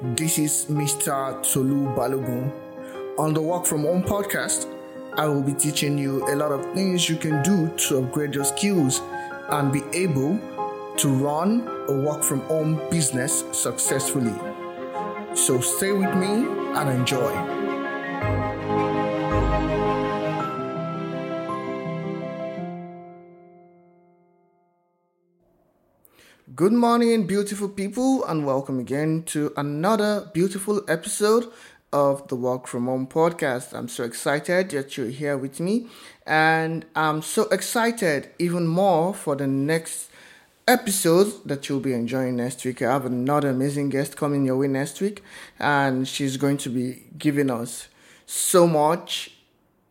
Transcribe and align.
This 0.00 0.38
is 0.38 0.66
Mr. 0.66 1.42
Tolu 1.42 1.92
Balogun. 1.96 2.52
On 3.18 3.34
the 3.34 3.42
Work 3.42 3.66
From 3.66 3.82
Home 3.82 4.04
podcast, 4.04 4.72
I 5.16 5.26
will 5.26 5.42
be 5.42 5.52
teaching 5.54 5.98
you 5.98 6.24
a 6.32 6.36
lot 6.36 6.52
of 6.52 6.72
things 6.72 7.08
you 7.08 7.16
can 7.16 7.42
do 7.42 7.68
to 7.88 7.98
upgrade 7.98 8.32
your 8.32 8.44
skills 8.44 9.00
and 9.48 9.72
be 9.72 9.82
able 9.92 10.38
to 10.98 11.08
run 11.08 11.66
a 11.88 12.00
work 12.00 12.22
from 12.22 12.42
home 12.42 12.80
business 12.92 13.42
successfully. 13.50 14.34
So 15.34 15.60
stay 15.60 15.90
with 15.90 16.14
me 16.14 16.46
and 16.78 16.88
enjoy. 16.90 17.57
Good 26.58 26.72
morning, 26.72 27.24
beautiful 27.24 27.68
people, 27.68 28.24
and 28.24 28.44
welcome 28.44 28.80
again 28.80 29.22
to 29.26 29.52
another 29.56 30.28
beautiful 30.34 30.82
episode 30.88 31.52
of 31.92 32.26
the 32.26 32.34
Work 32.34 32.66
From 32.66 32.86
Home 32.86 33.06
podcast. 33.06 33.72
I'm 33.72 33.86
so 33.86 34.02
excited 34.02 34.70
that 34.70 34.96
you're 34.96 35.06
here 35.06 35.38
with 35.38 35.60
me, 35.60 35.86
and 36.26 36.84
I'm 36.96 37.22
so 37.22 37.44
excited 37.50 38.30
even 38.40 38.66
more 38.66 39.14
for 39.14 39.36
the 39.36 39.46
next 39.46 40.10
episode 40.66 41.32
that 41.44 41.68
you'll 41.68 41.78
be 41.78 41.92
enjoying 41.92 42.34
next 42.34 42.64
week. 42.64 42.82
I 42.82 42.90
have 42.92 43.06
another 43.06 43.50
amazing 43.50 43.90
guest 43.90 44.16
coming 44.16 44.44
your 44.44 44.56
way 44.56 44.66
next 44.66 45.00
week, 45.00 45.22
and 45.60 46.08
she's 46.08 46.36
going 46.36 46.56
to 46.56 46.70
be 46.70 47.04
giving 47.16 47.50
us 47.50 47.86
so 48.26 48.66
much 48.66 49.30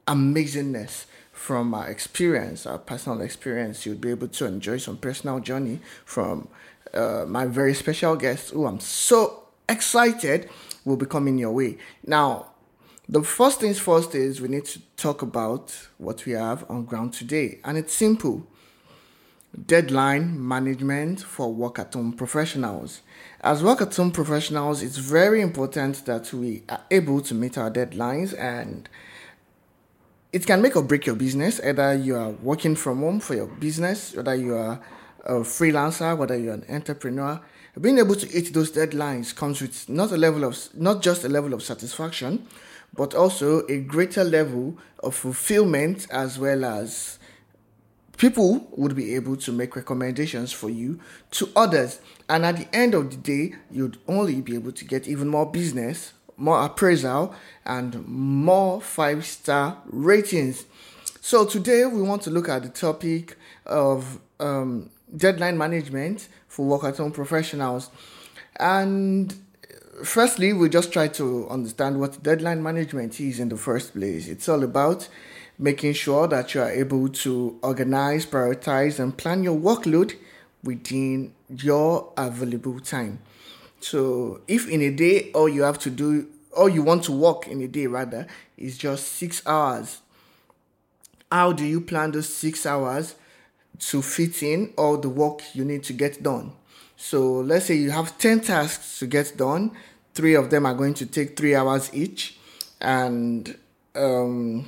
amazingness 0.06 1.06
from 1.38 1.74
our 1.74 1.88
experience, 1.88 2.66
our 2.66 2.80
personal 2.80 3.22
experience. 3.22 3.86
You'll 3.86 3.96
be 3.96 4.10
able 4.10 4.28
to 4.28 4.46
enjoy 4.46 4.78
some 4.78 4.98
personal 4.98 5.40
journey 5.40 5.80
from 6.04 6.48
uh, 6.94 7.26
my 7.28 7.46
very 7.46 7.74
special 7.74 8.16
guest, 8.16 8.50
who 8.50 8.66
I'm 8.66 8.80
so 8.80 9.44
excited 9.70 10.50
will 10.84 10.98
be 10.98 11.06
coming 11.06 11.38
your 11.38 11.52
way. 11.52 11.78
Now, 12.06 12.48
the 13.08 13.24
first 13.24 13.60
things 13.62 13.80
first 13.80 14.16
is 14.16 14.42
we 14.42 14.48
need 14.50 14.66
to 14.66 14.80
talk 14.98 15.22
about 15.22 15.78
what 15.98 16.26
we 16.26 16.34
have 16.34 16.66
on 16.70 16.86
ground 16.86 17.14
today, 17.14 17.60
and 17.64 17.78
it's 17.78 17.94
simple 17.94 18.46
deadline 19.66 20.46
management 20.46 21.22
for 21.22 21.54
work 21.54 21.80
at 21.80 21.94
home 21.94 22.14
professionals. 22.14 23.02
As 23.42 23.64
work 23.64 23.82
at 23.82 23.96
home 23.96 24.12
professionals, 24.12 24.84
it's 24.84 24.98
very 24.98 25.42
important 25.42 26.06
that 26.06 26.34
we 26.34 26.64
are 26.68 26.82
able 26.92 27.22
to 27.22 27.34
meet 27.34 27.58
our 27.58 27.72
deadlines 27.72 28.38
and 28.38 28.90
it 30.32 30.46
can 30.46 30.62
make 30.62 30.76
or 30.76 30.84
break 30.84 31.06
your 31.06 31.16
business. 31.16 31.60
Either 31.64 31.96
you 31.96 32.16
are 32.16 32.32
working 32.32 32.76
from 32.76 33.00
home 33.00 33.20
for 33.20 33.36
your 33.36 33.48
business, 33.48 34.14
whether 34.16 34.36
you 34.36 34.56
are 34.56 34.80
a 35.26 35.34
freelancer, 35.36 36.18
whether 36.18 36.38
you're 36.38 36.54
an 36.54 36.66
entrepreneur. 36.70 37.40
Being 37.80 38.00
able 38.00 38.16
to 38.16 38.26
hit 38.26 38.54
those 38.54 38.72
deadlines 38.72 39.36
comes 39.36 39.62
with 39.62 39.88
not 39.88 40.12
a 40.12 40.18
level 40.18 40.44
of 40.44 40.58
not 40.74 41.02
just 41.02 41.24
a 41.24 41.30
level 41.30 41.54
of 41.54 41.62
satisfaction, 41.62 42.48
but 42.94 43.14
also 43.14 43.66
a 43.68 43.80
greater 43.80 44.24
level 44.24 44.78
of 45.04 45.14
fulfillment 45.14 46.08
as 46.10 46.40
well 46.40 46.66
as 46.66 47.20
people 48.18 48.68
would 48.72 48.96
be 48.96 49.14
able 49.16 49.38
to 49.38 49.52
make 49.52 49.76
recommendations 49.76 50.52
for 50.52 50.70
you 50.70 51.00
to 51.32 51.50
others. 51.56 52.00
And 52.28 52.46
at 52.46 52.58
the 52.58 52.76
end 52.76 52.96
of 52.96 53.12
the 53.12 53.18
day, 53.18 53.56
you'd 53.70 54.00
only 54.08 54.42
be 54.42 54.56
able 54.56 54.72
to 54.72 54.86
get 54.86 55.08
even 55.08 55.28
more 55.28 55.46
business 55.46 56.14
more 56.38 56.64
appraisal, 56.64 57.36
and 57.66 58.08
more 58.08 58.82
five 58.82 59.26
star 59.26 59.78
ratings. 59.88 60.66
So, 61.22 61.46
today 61.46 61.86
we 61.86 62.02
want 62.02 62.22
to 62.24 62.30
look 62.30 62.48
at 62.48 62.64
the 62.64 62.70
topic 62.70 63.36
of 63.66 64.20
um, 64.40 64.90
deadline 65.16 65.58
management 65.58 66.30
for 66.48 66.66
work 66.66 66.84
at 66.84 66.98
home 66.98 67.12
professionals. 67.12 67.90
And 68.60 69.36
firstly, 70.04 70.54
we 70.54 70.70
just 70.70 70.92
try 70.92 71.08
to 71.10 71.48
understand 71.50 72.00
what 72.00 72.22
deadline 72.24 72.64
management 72.64 73.20
is 73.20 73.40
in 73.40 73.50
the 73.50 73.58
first 73.58 73.94
place. 73.94 74.28
It's 74.28 74.48
all 74.48 74.64
about 74.64 75.08
making 75.60 75.94
sure 75.94 76.28
that 76.28 76.54
you 76.54 76.62
are 76.62 76.72
able 76.72 77.10
to 77.10 77.60
organize, 77.64 78.26
prioritize, 78.26 79.00
and 79.00 79.18
plan 79.18 79.44
your 79.44 79.58
workload 79.58 80.16
within 80.64 81.34
your 81.50 82.14
available 82.18 82.80
time. 82.80 83.20
So 83.80 84.42
if 84.48 84.68
in 84.70 84.82
a 84.82 84.92
day 84.92 85.32
all 85.34 85.48
you 85.50 85.64
have 85.64 85.80
to 85.80 85.90
do, 85.90 86.28
all 86.56 86.70
you 86.70 86.84
want 86.84 87.04
to 87.04 87.12
work 87.12 87.48
in 87.48 87.62
a 87.62 87.68
day 87.68 87.88
rather, 87.88 88.28
is 88.58 88.78
just 88.78 89.14
six 89.14 89.46
hours, 89.46 90.02
how 91.32 91.52
do 91.52 91.64
you 91.66 91.82
plan 91.82 92.12
those 92.12 92.34
six 92.34 92.66
hours 92.66 93.16
to 93.80 94.02
fit 94.02 94.42
in 94.42 94.74
all 94.78 94.98
the 94.98 95.10
work 95.10 95.42
you 95.54 95.64
need 95.64 95.84
to 95.84 95.94
get 95.94 96.24
done? 96.24 96.54
So 96.96 97.42
let's 97.42 97.66
say 97.66 97.76
you 97.76 97.92
have 97.92 98.18
10 98.18 98.42
tasks 98.42 99.00
to 99.00 99.08
get 99.08 99.38
done, 99.38 99.72
three 100.16 100.34
of 100.34 100.50
them 100.50 100.66
are 100.66 100.74
going 100.74 100.96
to 100.96 101.06
take 101.06 101.38
three 101.38 101.54
hours 101.54 101.92
each, 101.94 102.38
and 102.82 103.56
um, 103.96 104.68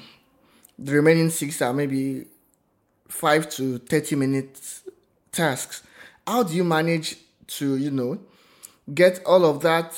the 0.78 0.94
remaining 0.94 1.32
six 1.32 1.62
are 1.62 1.74
maybe 1.74 2.26
five 3.08 3.50
to 3.50 3.80
30 3.80 4.16
minutes 4.16 4.84
tasks. 5.32 5.82
How 6.28 6.44
do 6.44 6.54
you 6.56 6.64
manage 6.64 7.18
to, 7.48 7.78
you 7.78 7.90
know, 7.90 8.20
get 8.94 9.22
all 9.26 9.46
of 9.46 9.62
that 9.62 9.98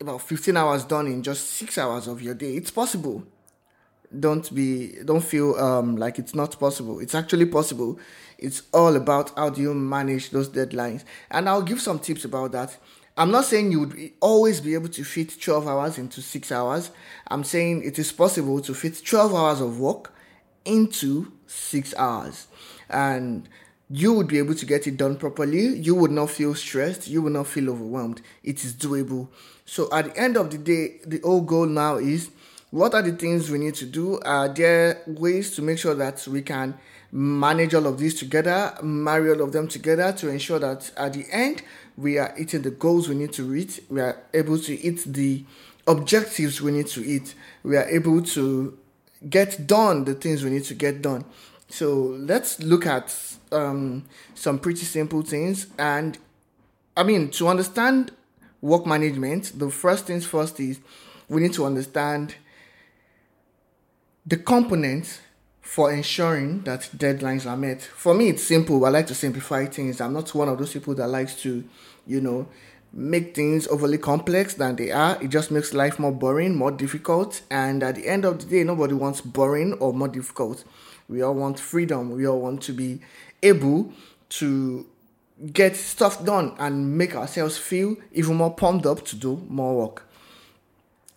about 0.00 0.22
15 0.22 0.56
hours 0.56 0.84
done 0.84 1.06
in 1.06 1.22
just 1.22 1.50
six 1.50 1.78
hours 1.78 2.06
of 2.06 2.20
your 2.20 2.34
day. 2.34 2.54
It's 2.54 2.70
possible. 2.70 3.24
Don't 4.18 4.54
be 4.54 4.94
don't 5.04 5.24
feel 5.24 5.56
um, 5.56 5.96
like 5.96 6.18
it's 6.18 6.34
not 6.34 6.58
possible. 6.60 7.00
It's 7.00 7.14
actually 7.14 7.46
possible. 7.46 7.98
It's 8.38 8.62
all 8.72 8.94
about 8.94 9.36
how 9.36 9.50
do 9.50 9.60
you 9.60 9.74
manage 9.74 10.30
those 10.30 10.48
deadlines. 10.48 11.04
And 11.30 11.48
I'll 11.48 11.62
give 11.62 11.80
some 11.80 11.98
tips 11.98 12.24
about 12.24 12.52
that. 12.52 12.76
I'm 13.18 13.30
not 13.30 13.46
saying 13.46 13.72
you 13.72 13.80
would 13.80 14.12
always 14.20 14.60
be 14.60 14.74
able 14.74 14.90
to 14.90 15.02
fit 15.02 15.40
12 15.40 15.66
hours 15.66 15.96
into 15.96 16.20
6 16.20 16.52
hours. 16.52 16.90
I'm 17.28 17.44
saying 17.44 17.82
it 17.82 17.98
is 17.98 18.12
possible 18.12 18.60
to 18.60 18.74
fit 18.74 19.02
12 19.02 19.34
hours 19.34 19.60
of 19.62 19.80
work 19.80 20.12
into 20.66 21.32
6 21.46 21.94
hours. 21.96 22.46
And 22.90 23.48
you 23.88 24.12
would 24.12 24.26
be 24.26 24.38
able 24.38 24.54
to 24.54 24.66
get 24.66 24.86
it 24.86 24.96
done 24.96 25.16
properly. 25.16 25.66
You 25.78 25.94
would 25.94 26.10
not 26.10 26.30
feel 26.30 26.54
stressed. 26.54 27.08
You 27.08 27.22
would 27.22 27.32
not 27.32 27.46
feel 27.46 27.70
overwhelmed. 27.70 28.20
It 28.42 28.64
is 28.64 28.74
doable. 28.74 29.28
So 29.64 29.88
at 29.92 30.06
the 30.06 30.20
end 30.20 30.36
of 30.36 30.50
the 30.50 30.58
day, 30.58 31.00
the 31.06 31.20
whole 31.22 31.40
goal 31.42 31.66
now 31.66 31.96
is 31.96 32.30
what 32.70 32.94
are 32.94 33.02
the 33.02 33.12
things 33.12 33.50
we 33.50 33.58
need 33.58 33.74
to 33.76 33.86
do? 33.86 34.20
Are 34.20 34.48
there 34.48 35.02
ways 35.06 35.54
to 35.56 35.62
make 35.62 35.78
sure 35.78 35.94
that 35.94 36.26
we 36.26 36.42
can 36.42 36.74
manage 37.12 37.74
all 37.74 37.86
of 37.86 37.98
these 37.98 38.14
together, 38.14 38.74
marry 38.82 39.30
all 39.30 39.40
of 39.40 39.52
them 39.52 39.68
together 39.68 40.12
to 40.12 40.28
ensure 40.28 40.58
that 40.58 40.90
at 40.96 41.12
the 41.12 41.24
end 41.30 41.62
we 41.96 42.18
are 42.18 42.34
hitting 42.36 42.62
the 42.62 42.70
goals 42.70 43.08
we 43.08 43.14
need 43.14 43.32
to 43.32 43.44
reach, 43.44 43.80
we 43.88 44.00
are 44.00 44.20
able 44.34 44.58
to 44.58 44.76
hit 44.76 45.04
the 45.12 45.44
objectives 45.86 46.60
we 46.60 46.72
need 46.72 46.88
to 46.88 47.00
hit, 47.00 47.34
we 47.62 47.76
are 47.76 47.88
able 47.88 48.20
to 48.20 48.76
get 49.30 49.66
done 49.66 50.04
the 50.04 50.14
things 50.14 50.44
we 50.44 50.50
need 50.50 50.64
to 50.64 50.74
get 50.74 51.00
done. 51.00 51.24
So 51.68 52.16
let's 52.18 52.60
look 52.60 52.86
at 52.86 53.14
um, 53.52 54.04
some 54.34 54.58
pretty 54.58 54.84
simple 54.84 55.22
things. 55.22 55.66
And 55.78 56.18
I 56.96 57.02
mean, 57.02 57.30
to 57.32 57.48
understand 57.48 58.12
work 58.60 58.86
management, 58.86 59.58
the 59.58 59.70
first 59.70 60.06
things 60.06 60.24
first 60.24 60.58
is 60.60 60.80
we 61.28 61.42
need 61.42 61.52
to 61.54 61.66
understand 61.66 62.34
the 64.24 64.36
components 64.36 65.20
for 65.60 65.92
ensuring 65.92 66.62
that 66.62 66.82
deadlines 66.96 67.44
are 67.44 67.56
met. 67.56 67.82
For 67.82 68.14
me, 68.14 68.28
it's 68.28 68.42
simple. 68.42 68.84
I 68.84 68.90
like 68.90 69.08
to 69.08 69.14
simplify 69.14 69.66
things. 69.66 70.00
I'm 70.00 70.12
not 70.12 70.32
one 70.34 70.48
of 70.48 70.58
those 70.58 70.72
people 70.72 70.94
that 70.94 71.08
likes 71.08 71.40
to, 71.42 71.64
you 72.06 72.20
know, 72.20 72.48
make 72.92 73.34
things 73.34 73.66
overly 73.66 73.98
complex 73.98 74.54
than 74.54 74.76
they 74.76 74.90
are. 74.90 75.20
It 75.20 75.28
just 75.28 75.50
makes 75.50 75.74
life 75.74 75.98
more 75.98 76.12
boring, 76.12 76.54
more 76.54 76.70
difficult. 76.70 77.42
And 77.50 77.82
at 77.82 77.96
the 77.96 78.06
end 78.06 78.24
of 78.24 78.38
the 78.38 78.46
day, 78.46 78.64
nobody 78.64 78.94
wants 78.94 79.20
boring 79.20 79.74
or 79.74 79.92
more 79.92 80.08
difficult. 80.08 80.64
We 81.08 81.22
all 81.22 81.34
want 81.34 81.60
freedom. 81.60 82.10
We 82.10 82.26
all 82.26 82.40
want 82.40 82.62
to 82.62 82.72
be 82.72 83.00
able 83.42 83.92
to 84.28 84.86
get 85.52 85.76
stuff 85.76 86.24
done 86.24 86.54
and 86.58 86.96
make 86.96 87.14
ourselves 87.14 87.58
feel 87.58 87.96
even 88.12 88.36
more 88.36 88.54
pumped 88.54 88.86
up 88.86 89.04
to 89.06 89.16
do 89.16 89.44
more 89.48 89.76
work. 89.76 90.02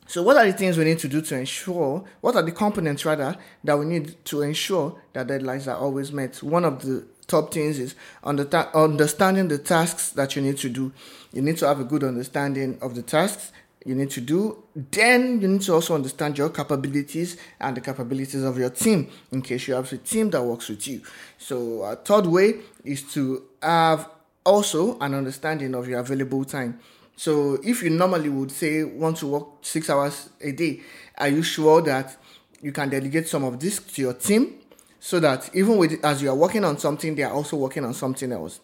So, 0.07 0.23
what 0.23 0.37
are 0.37 0.45
the 0.45 0.53
things 0.53 0.77
we 0.77 0.85
need 0.85 0.99
to 0.99 1.07
do 1.07 1.21
to 1.21 1.37
ensure? 1.37 2.03
What 2.21 2.35
are 2.35 2.41
the 2.41 2.51
components 2.51 3.05
rather 3.05 3.37
that 3.63 3.77
we 3.77 3.85
need 3.85 4.25
to 4.25 4.41
ensure 4.41 4.99
that 5.13 5.27
deadlines 5.27 5.67
are 5.67 5.77
always 5.77 6.11
met? 6.11 6.41
One 6.41 6.65
of 6.65 6.81
the 6.81 7.05
top 7.27 7.53
things 7.53 7.77
is 7.77 7.93
understanding 8.23 9.47
the 9.47 9.59
tasks 9.59 10.09
that 10.13 10.35
you 10.35 10.41
need 10.41 10.57
to 10.57 10.69
do. 10.69 10.91
You 11.31 11.43
need 11.43 11.57
to 11.57 11.67
have 11.67 11.79
a 11.79 11.83
good 11.83 12.03
understanding 12.03 12.79
of 12.81 12.95
the 12.95 13.03
tasks 13.03 13.51
you 13.85 13.95
need 13.95 14.09
to 14.11 14.21
do. 14.21 14.63
Then 14.75 15.41
you 15.41 15.47
need 15.47 15.61
to 15.61 15.73
also 15.73 15.95
understand 15.95 16.37
your 16.37 16.49
capabilities 16.49 17.37
and 17.59 17.77
the 17.77 17.81
capabilities 17.81 18.43
of 18.43 18.57
your 18.57 18.69
team 18.69 19.09
in 19.31 19.41
case 19.41 19.67
you 19.67 19.73
have 19.73 19.91
a 19.91 19.97
team 19.97 20.29
that 20.31 20.43
works 20.43 20.69
with 20.69 20.87
you. 20.87 21.01
So, 21.37 21.83
a 21.83 21.95
third 21.95 22.25
way 22.25 22.55
is 22.83 23.03
to 23.13 23.43
have 23.61 24.09
also 24.45 24.97
an 24.99 25.13
understanding 25.13 25.75
of 25.75 25.87
your 25.87 25.99
available 25.99 26.43
time. 26.45 26.79
So, 27.15 27.59
if 27.63 27.81
you 27.83 27.89
normally 27.89 28.29
would 28.29 28.51
say 28.51 28.83
want 28.83 29.17
to 29.17 29.27
work 29.27 29.47
six 29.61 29.89
hours 29.89 30.29
a 30.41 30.51
day, 30.51 30.81
are 31.17 31.29
you 31.29 31.43
sure 31.43 31.81
that 31.81 32.17
you 32.61 32.71
can 32.71 32.89
delegate 32.89 33.27
some 33.27 33.43
of 33.45 33.59
this 33.59 33.79
to 33.79 34.01
your 34.01 34.13
team 34.13 34.55
so 34.99 35.19
that 35.21 35.49
even 35.53 35.77
with 35.77 36.03
as 36.03 36.21
you 36.21 36.29
are 36.29 36.35
working 36.35 36.65
on 36.65 36.77
something, 36.77 37.15
they 37.15 37.23
are 37.23 37.33
also 37.33 37.55
working 37.55 37.85
on 37.85 37.93
something 37.93 38.31
else? 38.31 38.59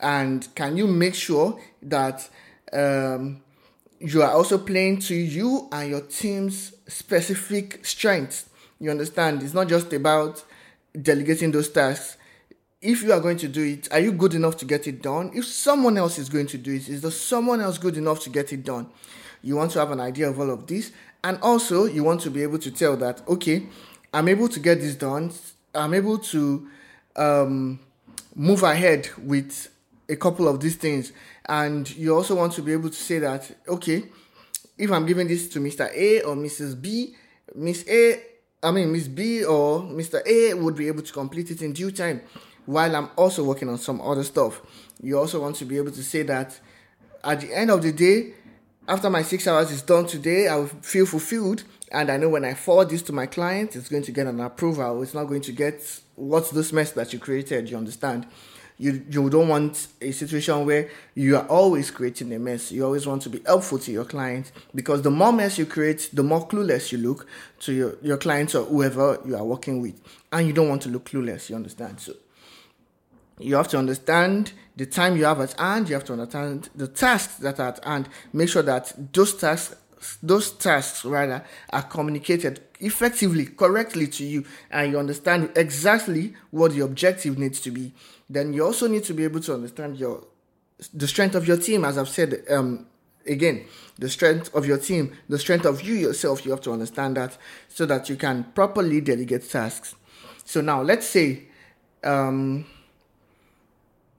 And 0.00 0.46
can 0.54 0.76
you 0.76 0.86
make 0.86 1.14
sure 1.14 1.58
that 1.82 2.28
um, 2.72 3.42
you 4.00 4.22
are 4.22 4.32
also 4.32 4.58
playing 4.58 5.00
to 5.00 5.14
you 5.14 5.68
and 5.72 5.90
your 5.90 6.02
team's 6.02 6.72
specific 6.86 7.84
strengths. 7.84 8.48
You 8.78 8.90
understand? 8.90 9.42
It's 9.42 9.54
not 9.54 9.68
just 9.68 9.92
about 9.92 10.44
delegating 11.00 11.50
those 11.52 11.68
tasks. 11.70 12.16
If 12.82 13.02
you 13.02 13.12
are 13.12 13.20
going 13.20 13.38
to 13.38 13.48
do 13.48 13.64
it, 13.64 13.90
are 13.90 14.00
you 14.00 14.12
good 14.12 14.34
enough 14.34 14.58
to 14.58 14.64
get 14.64 14.86
it 14.86 15.02
done? 15.02 15.30
If 15.34 15.46
someone 15.46 15.96
else 15.96 16.18
is 16.18 16.28
going 16.28 16.46
to 16.48 16.58
do 16.58 16.74
it, 16.74 16.88
is 16.88 17.00
there 17.00 17.10
someone 17.10 17.60
else 17.60 17.78
good 17.78 17.96
enough 17.96 18.20
to 18.20 18.30
get 18.30 18.52
it 18.52 18.64
done? 18.64 18.88
You 19.42 19.56
want 19.56 19.72
to 19.72 19.78
have 19.78 19.90
an 19.90 20.00
idea 20.00 20.28
of 20.28 20.38
all 20.38 20.50
of 20.50 20.66
this. 20.66 20.92
And 21.24 21.38
also, 21.40 21.86
you 21.86 22.04
want 22.04 22.20
to 22.22 22.30
be 22.30 22.42
able 22.42 22.58
to 22.58 22.70
tell 22.70 22.96
that, 22.98 23.26
okay, 23.26 23.66
I'm 24.12 24.28
able 24.28 24.48
to 24.48 24.60
get 24.60 24.80
this 24.80 24.94
done. 24.94 25.32
I'm 25.74 25.94
able 25.94 26.18
to 26.18 26.68
um, 27.16 27.80
move 28.34 28.62
ahead 28.62 29.08
with 29.18 29.68
a 30.08 30.16
couple 30.16 30.48
of 30.48 30.60
these 30.60 30.76
things. 30.76 31.12
And 31.46 31.88
you 31.96 32.14
also 32.14 32.34
want 32.34 32.52
to 32.54 32.62
be 32.62 32.72
able 32.72 32.90
to 32.90 32.96
say 32.96 33.18
that, 33.18 33.50
okay, 33.68 34.04
if 34.78 34.90
I'm 34.90 35.06
giving 35.06 35.28
this 35.28 35.48
to 35.50 35.60
Mr. 35.60 35.90
A 35.94 36.22
or 36.22 36.34
Mrs. 36.34 36.80
B, 36.80 37.14
Miss 37.54 37.88
A, 37.88 38.20
I 38.62 38.70
mean, 38.70 38.92
Miss 38.92 39.08
B 39.08 39.44
or 39.44 39.82
Mr. 39.82 40.26
A 40.26 40.54
would 40.54 40.76
be 40.76 40.88
able 40.88 41.02
to 41.02 41.12
complete 41.12 41.50
it 41.50 41.62
in 41.62 41.72
due 41.72 41.90
time 41.90 42.22
while 42.66 42.94
I'm 42.94 43.10
also 43.16 43.44
working 43.44 43.68
on 43.68 43.78
some 43.78 44.00
other 44.00 44.24
stuff. 44.24 44.60
You 45.00 45.18
also 45.18 45.40
want 45.40 45.56
to 45.56 45.64
be 45.64 45.76
able 45.76 45.92
to 45.92 46.02
say 46.02 46.22
that 46.22 46.58
at 47.22 47.40
the 47.40 47.54
end 47.54 47.70
of 47.70 47.82
the 47.82 47.92
day, 47.92 48.34
after 48.88 49.10
my 49.10 49.22
six 49.22 49.46
hours 49.46 49.70
is 49.70 49.82
done 49.82 50.06
today, 50.06 50.48
I 50.48 50.56
will 50.56 50.66
feel 50.66 51.06
fulfilled. 51.06 51.64
And 51.92 52.10
I 52.10 52.16
know 52.16 52.28
when 52.28 52.44
I 52.44 52.54
forward 52.54 52.90
this 52.90 53.02
to 53.02 53.12
my 53.12 53.26
client, 53.26 53.76
it's 53.76 53.88
going 53.88 54.02
to 54.04 54.12
get 54.12 54.26
an 54.26 54.40
approval. 54.40 55.02
It's 55.02 55.14
not 55.14 55.24
going 55.24 55.42
to 55.42 55.52
get 55.52 56.00
what's 56.14 56.50
this 56.50 56.72
mess 56.72 56.92
that 56.92 57.12
you 57.12 57.18
created. 57.18 57.70
You 57.70 57.76
understand? 57.76 58.26
You, 58.78 59.04
you 59.08 59.30
don't 59.30 59.48
want 59.48 59.88
a 60.02 60.12
situation 60.12 60.66
where 60.66 60.90
you 61.14 61.36
are 61.36 61.46
always 61.46 61.90
creating 61.90 62.32
a 62.34 62.38
mess. 62.38 62.70
You 62.70 62.84
always 62.84 63.06
want 63.06 63.22
to 63.22 63.30
be 63.30 63.40
helpful 63.46 63.78
to 63.78 63.90
your 63.90 64.04
client 64.04 64.52
because 64.74 65.00
the 65.02 65.10
more 65.10 65.32
mess 65.32 65.56
you 65.58 65.64
create, 65.64 66.10
the 66.12 66.22
more 66.22 66.46
clueless 66.46 66.92
you 66.92 66.98
look 66.98 67.26
to 67.60 67.72
your, 67.72 67.96
your 68.02 68.18
clients 68.18 68.54
or 68.54 68.64
whoever 68.64 69.18
you 69.24 69.34
are 69.34 69.44
working 69.44 69.80
with. 69.80 69.98
And 70.30 70.46
you 70.46 70.52
don't 70.52 70.68
want 70.68 70.82
to 70.82 70.90
look 70.90 71.06
clueless, 71.06 71.48
you 71.48 71.56
understand? 71.56 72.00
So 72.00 72.12
you 73.38 73.56
have 73.56 73.68
to 73.68 73.78
understand 73.78 74.52
the 74.76 74.84
time 74.84 75.16
you 75.16 75.24
have 75.24 75.40
at 75.40 75.58
hand, 75.58 75.88
you 75.88 75.94
have 75.94 76.04
to 76.04 76.12
understand 76.12 76.68
the 76.74 76.86
tasks 76.86 77.36
that 77.36 77.58
are 77.58 77.68
at 77.68 77.84
hand. 77.84 78.08
Make 78.34 78.50
sure 78.50 78.62
that 78.62 78.92
those 79.12 79.34
tasks 79.34 79.74
those 80.22 80.52
tasks 80.52 81.04
rather 81.04 81.44
are 81.70 81.82
communicated 81.82 82.60
effectively 82.80 83.46
correctly 83.46 84.06
to 84.06 84.24
you 84.24 84.44
and 84.70 84.92
you 84.92 84.98
understand 84.98 85.50
exactly 85.56 86.34
what 86.50 86.72
the 86.72 86.80
objective 86.80 87.38
needs 87.38 87.60
to 87.60 87.70
be. 87.70 87.92
Then 88.28 88.52
you 88.52 88.64
also 88.64 88.88
need 88.88 89.04
to 89.04 89.14
be 89.14 89.24
able 89.24 89.40
to 89.40 89.54
understand 89.54 89.96
your 89.96 90.24
the 90.92 91.08
strength 91.08 91.34
of 91.34 91.48
your 91.48 91.56
team 91.56 91.84
as 91.86 91.96
i've 91.96 92.08
said 92.08 92.44
um, 92.50 92.86
again 93.26 93.64
the 93.98 94.08
strength 94.08 94.54
of 94.54 94.66
your 94.66 94.78
team 94.78 95.16
the 95.28 95.38
strength 95.38 95.64
of 95.64 95.82
you 95.82 95.94
yourself 95.94 96.44
you 96.44 96.50
have 96.50 96.60
to 96.60 96.70
understand 96.70 97.16
that 97.16 97.36
so 97.68 97.86
that 97.86 98.08
you 98.08 98.16
can 98.16 98.44
properly 98.54 99.00
delegate 99.00 99.48
tasks. 99.48 99.94
So 100.44 100.60
now 100.60 100.82
let's 100.82 101.06
say 101.06 101.44
um, 102.04 102.66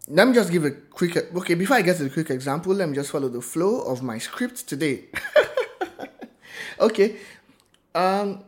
let 0.10 0.28
me 0.28 0.34
just 0.34 0.52
give 0.52 0.66
a 0.66 0.72
quick 0.72 1.16
okay 1.36 1.54
before 1.54 1.78
i 1.78 1.82
get 1.82 1.98
to 1.98 2.04
the 2.04 2.10
quick 2.10 2.30
example 2.32 2.74
let 2.74 2.90
me 2.90 2.96
just 2.96 3.12
follow 3.12 3.30
the 3.30 3.42
flow 3.42 3.82
of 3.82 4.02
my 4.02 4.18
script 4.18 4.68
today 4.68 5.06
okay 6.80 7.16
um 7.96 8.44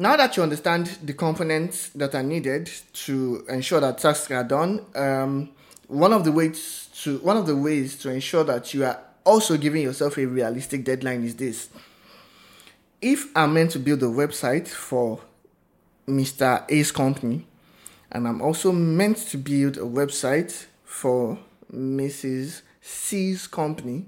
now 0.00 0.16
that 0.16 0.36
you 0.36 0.42
understand 0.42 0.86
the 1.02 1.12
components 1.12 1.90
that 1.90 2.14
are 2.14 2.22
needed 2.22 2.70
to 2.92 3.44
ensure 3.48 3.80
that 3.80 3.98
tasks 3.98 4.30
are 4.30 4.44
done, 4.44 4.84
um, 4.94 5.50
one 5.88 6.12
of 6.12 6.24
the 6.24 6.32
ways 6.32 6.88
to 7.02 7.18
one 7.18 7.36
of 7.36 7.46
the 7.46 7.56
ways 7.56 7.98
to 7.98 8.10
ensure 8.10 8.44
that 8.44 8.72
you 8.72 8.84
are 8.84 8.98
also 9.24 9.56
giving 9.56 9.82
yourself 9.82 10.16
a 10.16 10.24
realistic 10.24 10.84
deadline 10.84 11.24
is 11.24 11.36
this. 11.36 11.68
If 13.02 13.26
I'm 13.36 13.54
meant 13.54 13.72
to 13.72 13.78
build 13.78 14.02
a 14.02 14.06
website 14.06 14.68
for 14.68 15.20
Mr. 16.06 16.64
A's 16.70 16.92
company, 16.92 17.46
and 18.12 18.26
I'm 18.26 18.40
also 18.40 18.72
meant 18.72 19.18
to 19.28 19.38
build 19.38 19.76
a 19.76 19.80
website 19.80 20.66
for 20.84 21.38
Mrs. 21.74 22.62
C's 22.80 23.46
company, 23.46 24.06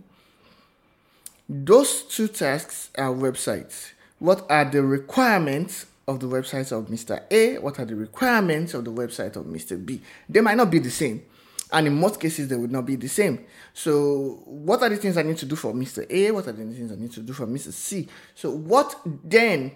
those 1.49 2.03
two 2.05 2.29
tasks 2.29 2.91
are 2.97 3.11
websites 3.11 3.93
what 4.23 4.49
are 4.49 4.65
the 4.65 4.85
requirements 4.85 5.87
of 6.07 6.21
the 6.21 6.29
website 6.29 6.71
of 6.71 6.87
Mr. 6.87 7.21
A? 7.29 7.59
What 7.59 7.81
are 7.81 7.85
the 7.85 7.97
requirements 7.97 8.73
of 8.73 8.85
the 8.85 8.93
website 8.93 9.35
of 9.35 9.47
Mr. 9.47 9.85
B? 9.85 10.01
They 10.29 10.41
might 10.41 10.57
not 10.57 10.71
be 10.71 10.79
the 10.79 10.93
same. 10.93 11.25
And 11.73 11.89
in 11.89 11.99
most 11.99 12.21
cases, 12.21 12.47
they 12.47 12.55
would 12.55 12.71
not 12.71 12.87
be 12.87 12.95
the 12.95 13.09
same. 13.09 13.45
So, 13.75 14.43
what 14.45 14.81
are 14.81 14.89
the 14.89 14.97
things 14.97 15.17
I 15.17 15.23
need 15.23 15.39
to 15.39 15.47
do 15.47 15.57
for 15.57 15.73
Mr. 15.73 16.09
A? 16.09 16.31
What 16.31 16.47
are 16.47 16.53
the 16.53 16.63
things 16.63 16.93
I 16.93 16.95
need 16.95 17.11
to 17.15 17.21
do 17.21 17.33
for 17.33 17.49
Mr. 17.49 17.73
C? 17.73 18.07
So, 18.37 18.53
what 18.53 18.95
then 19.05 19.73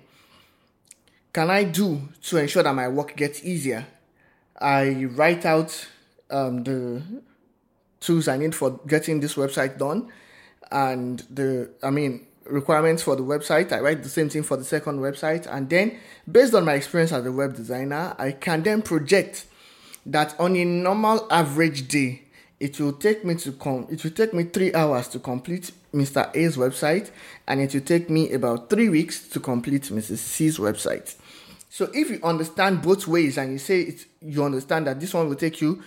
can 1.33 1.51
I 1.51 1.65
do 1.65 2.01
to 2.23 2.37
ensure 2.37 2.63
that 2.63 2.73
my 2.73 2.87
work 2.87 3.17
gets 3.17 3.43
easier? 3.43 3.85
I 4.61 5.07
write 5.07 5.45
out 5.45 5.89
um, 6.31 6.63
the 6.63 7.03
tools 7.99 8.29
I 8.29 8.37
need 8.37 8.55
for 8.55 8.79
getting 8.87 9.19
this 9.19 9.35
website 9.35 9.77
done. 9.77 10.13
And 10.71 11.21
the, 11.31 11.71
I 11.83 11.91
mean, 11.91 12.27
requirements 12.45 13.03
for 13.03 13.17
the 13.17 13.23
website. 13.23 13.73
I 13.73 13.81
write 13.81 14.03
the 14.03 14.09
same 14.09 14.29
thing 14.29 14.43
for 14.43 14.57
the 14.57 14.65
second 14.65 15.01
website. 15.01 15.47
And 15.53 15.69
then, 15.69 15.99
based 16.31 16.55
on 16.55 16.65
my 16.65 16.75
experience 16.75 17.13
as 17.13 17.25
a 17.27 17.33
web 17.33 17.57
designer, 17.57 18.15
I 18.19 18.33
can 18.33 18.63
then 18.63 18.83
project 18.83 19.47
that 20.07 20.39
on 20.39 20.57
a 20.57 20.65
normal 20.65 21.27
average 21.31 21.89
day, 21.89 22.23
it 22.59 22.81
will 22.81 22.93
take 22.93 23.23
me 23.25 23.35
to 23.35 23.53
come 23.53 23.87
it 23.91 24.03
will 24.03 24.13
take 24.13 24.33
me 24.33 24.45
three 24.45 24.73
hours 24.73 25.09
to 25.09 25.19
complete 25.19 25.73
Mr. 25.93 26.35
A's 26.35 26.57
website, 26.57 27.11
and 27.47 27.61
it 27.61 27.73
will 27.75 27.81
take 27.81 28.09
me 28.09 28.33
about 28.33 28.71
three 28.71 28.89
weeks 28.89 29.29
to 29.29 29.41
complete 29.41 29.83
Mrs. 29.85 30.19
C's 30.19 30.59
website. 30.59 31.17
So 31.69 31.91
if 31.93 32.11
you 32.11 32.21
understand 32.23 32.83
both 32.83 33.07
ways 33.07 33.37
and 33.37 33.53
you 33.53 33.59
say 33.59 33.83
it, 33.83 34.07
you 34.23 34.45
understand 34.45 34.87
that 34.87 35.01
this 35.01 35.13
one 35.13 35.29
will 35.29 35.37
take 35.37 35.61
you 35.61 35.83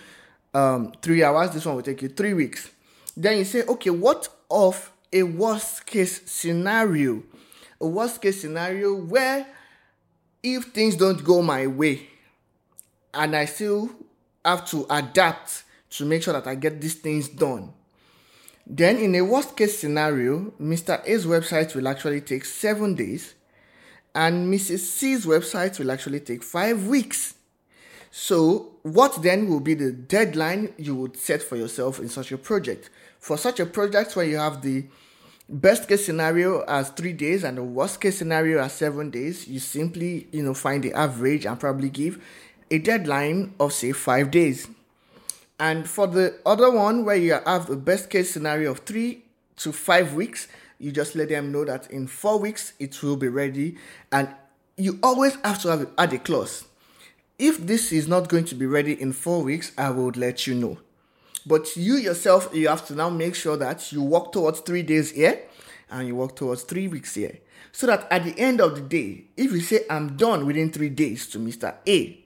um, 0.54 0.92
three 1.02 1.22
hours, 1.22 1.50
this 1.50 1.64
one 1.64 1.76
will 1.76 1.82
take 1.82 2.02
you 2.02 2.08
three 2.08 2.34
weeks, 2.34 2.70
then 3.16 3.38
you 3.38 3.44
say, 3.44 3.62
okay, 3.64 3.90
what 3.90 4.28
of 4.50 4.92
a 5.12 5.22
worst 5.22 5.86
case 5.86 6.20
scenario. 6.30 7.22
A 7.80 7.86
worst 7.86 8.20
case 8.20 8.40
scenario 8.40 8.94
where 8.94 9.46
if 10.42 10.64
things 10.66 10.96
don't 10.96 11.22
go 11.22 11.42
my 11.42 11.66
way 11.66 12.08
and 13.12 13.34
I 13.34 13.44
still 13.44 13.90
have 14.44 14.66
to 14.70 14.86
adapt 14.90 15.64
to 15.90 16.04
make 16.04 16.22
sure 16.22 16.32
that 16.32 16.46
I 16.46 16.54
get 16.54 16.80
these 16.80 16.94
things 16.94 17.28
done. 17.28 17.72
Then, 18.66 18.98
in 18.98 19.14
a 19.16 19.22
worst 19.22 19.56
case 19.56 19.78
scenario, 19.78 20.52
Mr. 20.60 21.02
A's 21.04 21.26
website 21.26 21.74
will 21.74 21.88
actually 21.88 22.20
take 22.20 22.44
seven 22.44 22.94
days, 22.94 23.34
and 24.14 24.52
Mrs. 24.52 24.78
C's 24.78 25.26
website 25.26 25.78
will 25.78 25.90
actually 25.90 26.20
take 26.20 26.42
five 26.42 26.86
weeks. 26.86 27.34
So, 28.12 28.76
what 28.82 29.22
then 29.22 29.48
will 29.48 29.60
be 29.60 29.74
the 29.74 29.90
deadline 29.90 30.72
you 30.76 30.94
would 30.94 31.16
set 31.16 31.42
for 31.42 31.56
yourself 31.56 31.98
in 31.98 32.08
such 32.08 32.30
a 32.30 32.38
project? 32.38 32.90
For 33.20 33.36
such 33.36 33.60
a 33.60 33.66
project 33.66 34.16
where 34.16 34.24
you 34.24 34.38
have 34.38 34.62
the 34.62 34.86
best 35.48 35.86
case 35.88 36.06
scenario 36.06 36.62
as 36.62 36.88
three 36.90 37.12
days 37.12 37.44
and 37.44 37.58
the 37.58 37.62
worst 37.62 38.00
case 38.00 38.16
scenario 38.18 38.62
as 38.62 38.72
seven 38.72 39.10
days 39.10 39.48
you 39.48 39.58
simply 39.58 40.28
you 40.32 40.42
know 40.42 40.54
find 40.54 40.82
the 40.82 40.92
average 40.94 41.44
and 41.44 41.58
probably 41.58 41.90
give 41.90 42.22
a 42.70 42.78
deadline 42.78 43.52
of 43.60 43.72
say 43.72 43.92
five 43.92 44.30
days. 44.30 44.68
And 45.58 45.88
for 45.88 46.06
the 46.06 46.38
other 46.46 46.70
one 46.70 47.04
where 47.04 47.16
you 47.16 47.32
have 47.44 47.66
the 47.66 47.76
best 47.76 48.08
case 48.08 48.30
scenario 48.30 48.70
of 48.70 48.80
three 48.80 49.24
to 49.56 49.72
five 49.72 50.14
weeks 50.14 50.48
you 50.78 50.90
just 50.90 51.14
let 51.14 51.28
them 51.28 51.52
know 51.52 51.66
that 51.66 51.90
in 51.90 52.06
four 52.06 52.38
weeks 52.38 52.72
it 52.78 53.02
will 53.02 53.16
be 53.16 53.28
ready. 53.28 53.76
And 54.10 54.28
you 54.78 54.98
always 55.02 55.36
have 55.44 55.60
to 55.62 55.68
have 55.68 55.88
add 55.98 56.14
a 56.14 56.18
clause. 56.18 56.64
If 57.38 57.58
this 57.58 57.92
is 57.92 58.08
not 58.08 58.30
going 58.30 58.46
to 58.46 58.54
be 58.54 58.64
ready 58.64 59.00
in 59.00 59.12
four 59.12 59.42
weeks 59.42 59.72
i 59.76 59.90
will 59.90 60.10
let 60.16 60.46
you 60.46 60.54
know 60.54 60.78
but 61.46 61.76
you 61.76 61.94
yourself, 61.94 62.50
you 62.52 62.68
have 62.68 62.86
to 62.86 62.94
now 62.94 63.10
make 63.10 63.34
sure 63.34 63.56
that 63.56 63.92
you 63.92 64.02
work 64.02 64.32
towards 64.32 64.60
three 64.60 64.82
days 64.82 65.10
here 65.12 65.40
and 65.90 66.06
you 66.06 66.16
work 66.16 66.36
towards 66.36 66.62
three 66.62 66.88
weeks 66.88 67.14
here. 67.14 67.38
So 67.72 67.86
that 67.86 68.06
at 68.10 68.24
the 68.24 68.38
end 68.38 68.60
of 68.60 68.74
the 68.74 68.80
day, 68.80 69.24
if 69.36 69.52
you 69.52 69.60
say, 69.60 69.84
I'm 69.88 70.16
done 70.16 70.46
within 70.46 70.72
three 70.72 70.88
days 70.88 71.26
to 71.28 71.38
Mr. 71.38 71.74
A, 71.86 72.20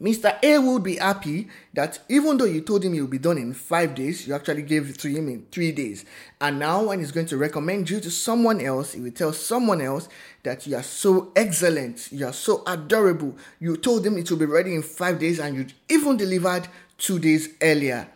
Mr. 0.00 0.36
A 0.42 0.58
will 0.58 0.80
be 0.80 0.96
happy 0.96 1.46
that 1.72 2.00
even 2.08 2.36
though 2.36 2.44
you 2.46 2.60
told 2.60 2.84
him 2.84 2.94
you'll 2.94 3.06
be 3.06 3.18
done 3.18 3.38
in 3.38 3.54
five 3.54 3.94
days, 3.94 4.26
you 4.26 4.34
actually 4.34 4.62
gave 4.62 4.90
it 4.90 4.98
to 4.98 5.08
him 5.08 5.28
in 5.28 5.46
three 5.52 5.70
days. 5.70 6.04
And 6.40 6.58
now, 6.58 6.88
when 6.88 6.98
he's 6.98 7.12
going 7.12 7.26
to 7.26 7.36
recommend 7.36 7.88
you 7.88 8.00
to 8.00 8.10
someone 8.10 8.60
else, 8.60 8.92
he 8.92 9.00
will 9.00 9.12
tell 9.12 9.32
someone 9.32 9.80
else 9.80 10.08
that 10.42 10.66
you 10.66 10.74
are 10.74 10.82
so 10.82 11.32
excellent, 11.36 12.10
you 12.10 12.26
are 12.26 12.32
so 12.32 12.64
adorable. 12.66 13.36
You 13.60 13.76
told 13.76 14.04
him 14.04 14.18
it 14.18 14.28
will 14.28 14.36
be 14.36 14.46
ready 14.46 14.74
in 14.74 14.82
five 14.82 15.20
days, 15.20 15.38
and 15.38 15.56
you 15.56 15.66
even 15.88 16.16
delivered 16.16 16.66
two 17.04 17.18
days 17.18 17.50
earlier. 17.60 18.08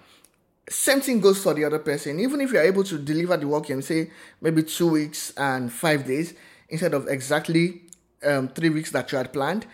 Same 0.71 1.01
thing 1.01 1.21
goes 1.21 1.43
for 1.43 1.55
the 1.55 1.65
other 1.65 1.79
person. 1.79 2.21
Even 2.21 2.41
if 2.41 2.53
you're 2.53 2.63
able 2.63 2.85
to 2.85 2.99
deliver 2.99 3.37
the 3.37 3.47
work 3.47 3.71
in, 3.71 3.83
say, 3.83 4.11
maybe 4.41 4.63
two 4.63 4.91
weeks 4.91 5.33
and 5.37 5.73
five 5.73 6.07
days 6.07 6.35
instead 6.69 6.95
of 6.95 7.09
exactly 7.09 7.83
um, 8.25 8.49
three 8.49 8.71
weeks 8.71 8.91
that 8.91 9.11
you 9.13 9.19
had 9.19 9.33
planned, 9.33 9.67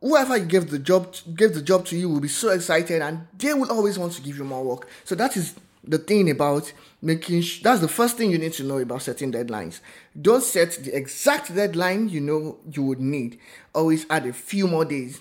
whoever 0.00 0.38
give 0.38 0.70
the 0.70 0.78
job 0.78 1.14
give 1.34 1.54
the 1.54 1.62
job 1.62 1.84
to 1.86 1.96
you 1.96 2.08
will 2.08 2.20
be 2.20 2.28
so 2.28 2.50
excited 2.50 3.02
and 3.02 3.26
they 3.36 3.52
will 3.52 3.70
always 3.70 3.98
want 3.98 4.12
to 4.12 4.22
give 4.22 4.38
you 4.38 4.44
more 4.44 4.64
work. 4.64 4.88
So 5.04 5.14
that 5.16 5.36
is 5.36 5.54
the 5.84 5.98
thing 5.98 6.30
about 6.30 6.72
making 7.02 7.42
sh- 7.42 7.62
that's 7.62 7.80
the 7.80 7.88
first 7.88 8.16
thing 8.16 8.30
you 8.30 8.38
need 8.38 8.52
to 8.54 8.64
know 8.64 8.78
about 8.78 9.02
setting 9.02 9.32
deadlines. 9.32 9.80
Don't 10.20 10.42
set 10.42 10.72
the 10.84 10.94
exact 10.96 11.54
deadline 11.54 12.08
you 12.08 12.20
know 12.20 12.58
you 12.70 12.82
would 12.82 13.00
need. 13.00 13.38
Always 13.74 14.06
add 14.10 14.26
a 14.26 14.32
few 14.32 14.66
more 14.68 14.84
days 14.84 15.20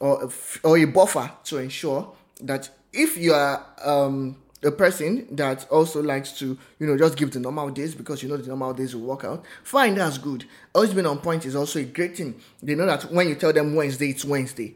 or 0.00 0.22
a 0.22 0.26
f- 0.26 0.60
or 0.62 0.76
a 0.78 0.84
buffer 0.84 1.30
to 1.44 1.58
ensure 1.58 2.12
that 2.40 2.70
if 2.92 3.16
you 3.16 3.32
are 3.34 3.64
um, 3.84 4.36
a 4.62 4.70
person 4.70 5.26
that 5.36 5.68
also 5.70 6.02
likes 6.02 6.32
to, 6.38 6.58
you 6.78 6.86
know, 6.86 6.96
just 6.96 7.16
give 7.16 7.30
the 7.30 7.40
normal 7.40 7.70
days 7.70 7.94
because 7.94 8.22
you 8.22 8.28
know 8.28 8.36
the 8.36 8.48
normal 8.48 8.74
days 8.74 8.94
will 8.94 9.02
work 9.02 9.24
out, 9.24 9.44
fine, 9.62 9.94
that's 9.94 10.18
good. 10.18 10.44
Always 10.74 10.92
being 10.94 11.06
on 11.06 11.18
point 11.18 11.46
is 11.46 11.54
also 11.54 11.78
a 11.80 11.84
great 11.84 12.16
thing. 12.16 12.40
They 12.62 12.74
know 12.74 12.86
that 12.86 13.12
when 13.12 13.28
you 13.28 13.34
tell 13.34 13.52
them 13.52 13.74
Wednesday, 13.74 14.10
it's 14.10 14.24
Wednesday. 14.24 14.74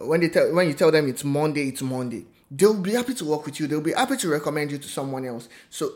When 0.00 0.20
they 0.20 0.28
tell 0.28 0.52
when 0.52 0.66
you 0.66 0.74
tell 0.74 0.90
them 0.90 1.08
it's 1.08 1.24
Monday, 1.24 1.68
it's 1.68 1.82
Monday. 1.82 2.26
They'll 2.50 2.74
be 2.80 2.92
happy 2.92 3.14
to 3.14 3.24
work 3.24 3.46
with 3.46 3.58
you. 3.60 3.66
They'll 3.66 3.80
be 3.80 3.92
happy 3.92 4.16
to 4.18 4.28
recommend 4.28 4.70
you 4.72 4.78
to 4.78 4.88
someone 4.88 5.24
else. 5.24 5.48
So 5.70 5.92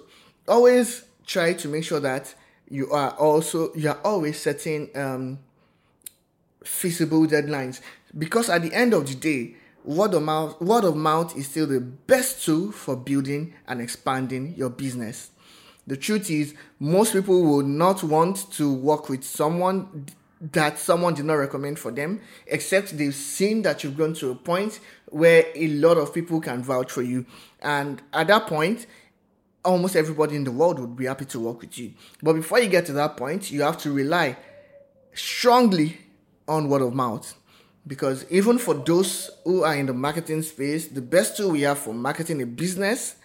always 0.47 1.05
try 1.27 1.53
to 1.53 1.69
make 1.69 1.85
sure 1.85 2.01
that 2.01 2.35
you 2.71 2.91
are 2.91 3.11
also 3.13 3.75
you 3.75 3.89
are 3.91 3.99
always 4.05 4.41
setting 4.41 4.89
um 4.95 5.39
feasible 6.65 7.27
deadlines 7.27 7.81
because 8.17 8.51
at 8.51 8.63
the 8.63 8.73
end 8.73 8.93
of 8.95 9.07
the 9.07 9.15
day 9.15 9.57
word 9.85 10.15
of 10.15 10.23
mouth 10.23 10.61
word 10.61 10.85
of 10.85 10.97
mouth 10.97 11.37
is 11.37 11.49
still 11.49 11.67
the 11.67 11.81
best 11.81 12.45
tool 12.45 12.73
for 12.73 12.97
building 12.97 13.55
and 13.67 13.81
expanding 13.81 14.55
your 14.57 14.71
business. 14.71 15.31
The 15.87 15.97
truth 15.97 16.31
is 16.31 16.55
most 16.79 17.13
people 17.13 17.43
will 17.43 17.63
not 17.63 18.03
want 18.03 18.53
to 18.53 18.73
work 18.73 19.09
with 19.09 19.25
someone 19.25 20.07
that 20.41 20.79
someone 20.79 21.15
did 21.15 21.25
not 21.25 21.35
recommend 21.35 21.79
for 21.79 21.91
them 21.91 22.21
except 22.47 22.97
they've 22.97 23.15
seen 23.15 23.63
that 23.63 23.83
you've 23.83 23.97
gone 23.97 24.15
to 24.15 24.31
a 24.31 24.35
point 24.35 24.81
where 25.07 25.47
a 25.55 25.69
lot 25.69 25.97
of 25.97 26.13
people 26.15 26.41
can 26.41 26.63
vouch 26.63 26.93
for 26.93 27.03
you. 27.03 27.25
And 27.61 28.03
at 28.13 28.27
that 28.29 28.47
point 28.47 28.87
almost 29.65 29.97
everybody 29.97 30.37
in 30.37 30.45
the 30.45 30.53
world 30.53 30.79
would 30.79 30.97
be 30.97 31.07
happy 31.07 31.25
to 31.27 31.41
work 31.41 31.61
with 31.61 31.77
you. 31.79 31.93
But 32.23 32.35
before 32.35 32.61
you 32.61 32.69
get 32.69 32.87
to 32.87 32.93
that 32.93 33.17
point 33.17 33.51
you 33.51 33.63
have 33.63 33.79
to 33.79 33.93
rely 33.93 34.37
strongly 35.15 35.99
on 36.47 36.69
word 36.69 36.83
of 36.83 36.95
mouth 36.95 37.35
because 37.87 38.27
even 38.31 38.59
for 38.59 38.75
those 38.75 39.31
who 39.45 39.65
are 39.65 39.75
in 39.75 39.87
the 39.87 39.95
marketing 39.95 40.43
space, 40.43 40.89
the 40.89 41.01
best 41.03 41.37
tool 41.37 41.53
we 41.53 41.63
have 41.63 41.79
for 41.79 41.95
marketing 41.95 42.43
a 42.43 42.47
business 42.47 43.17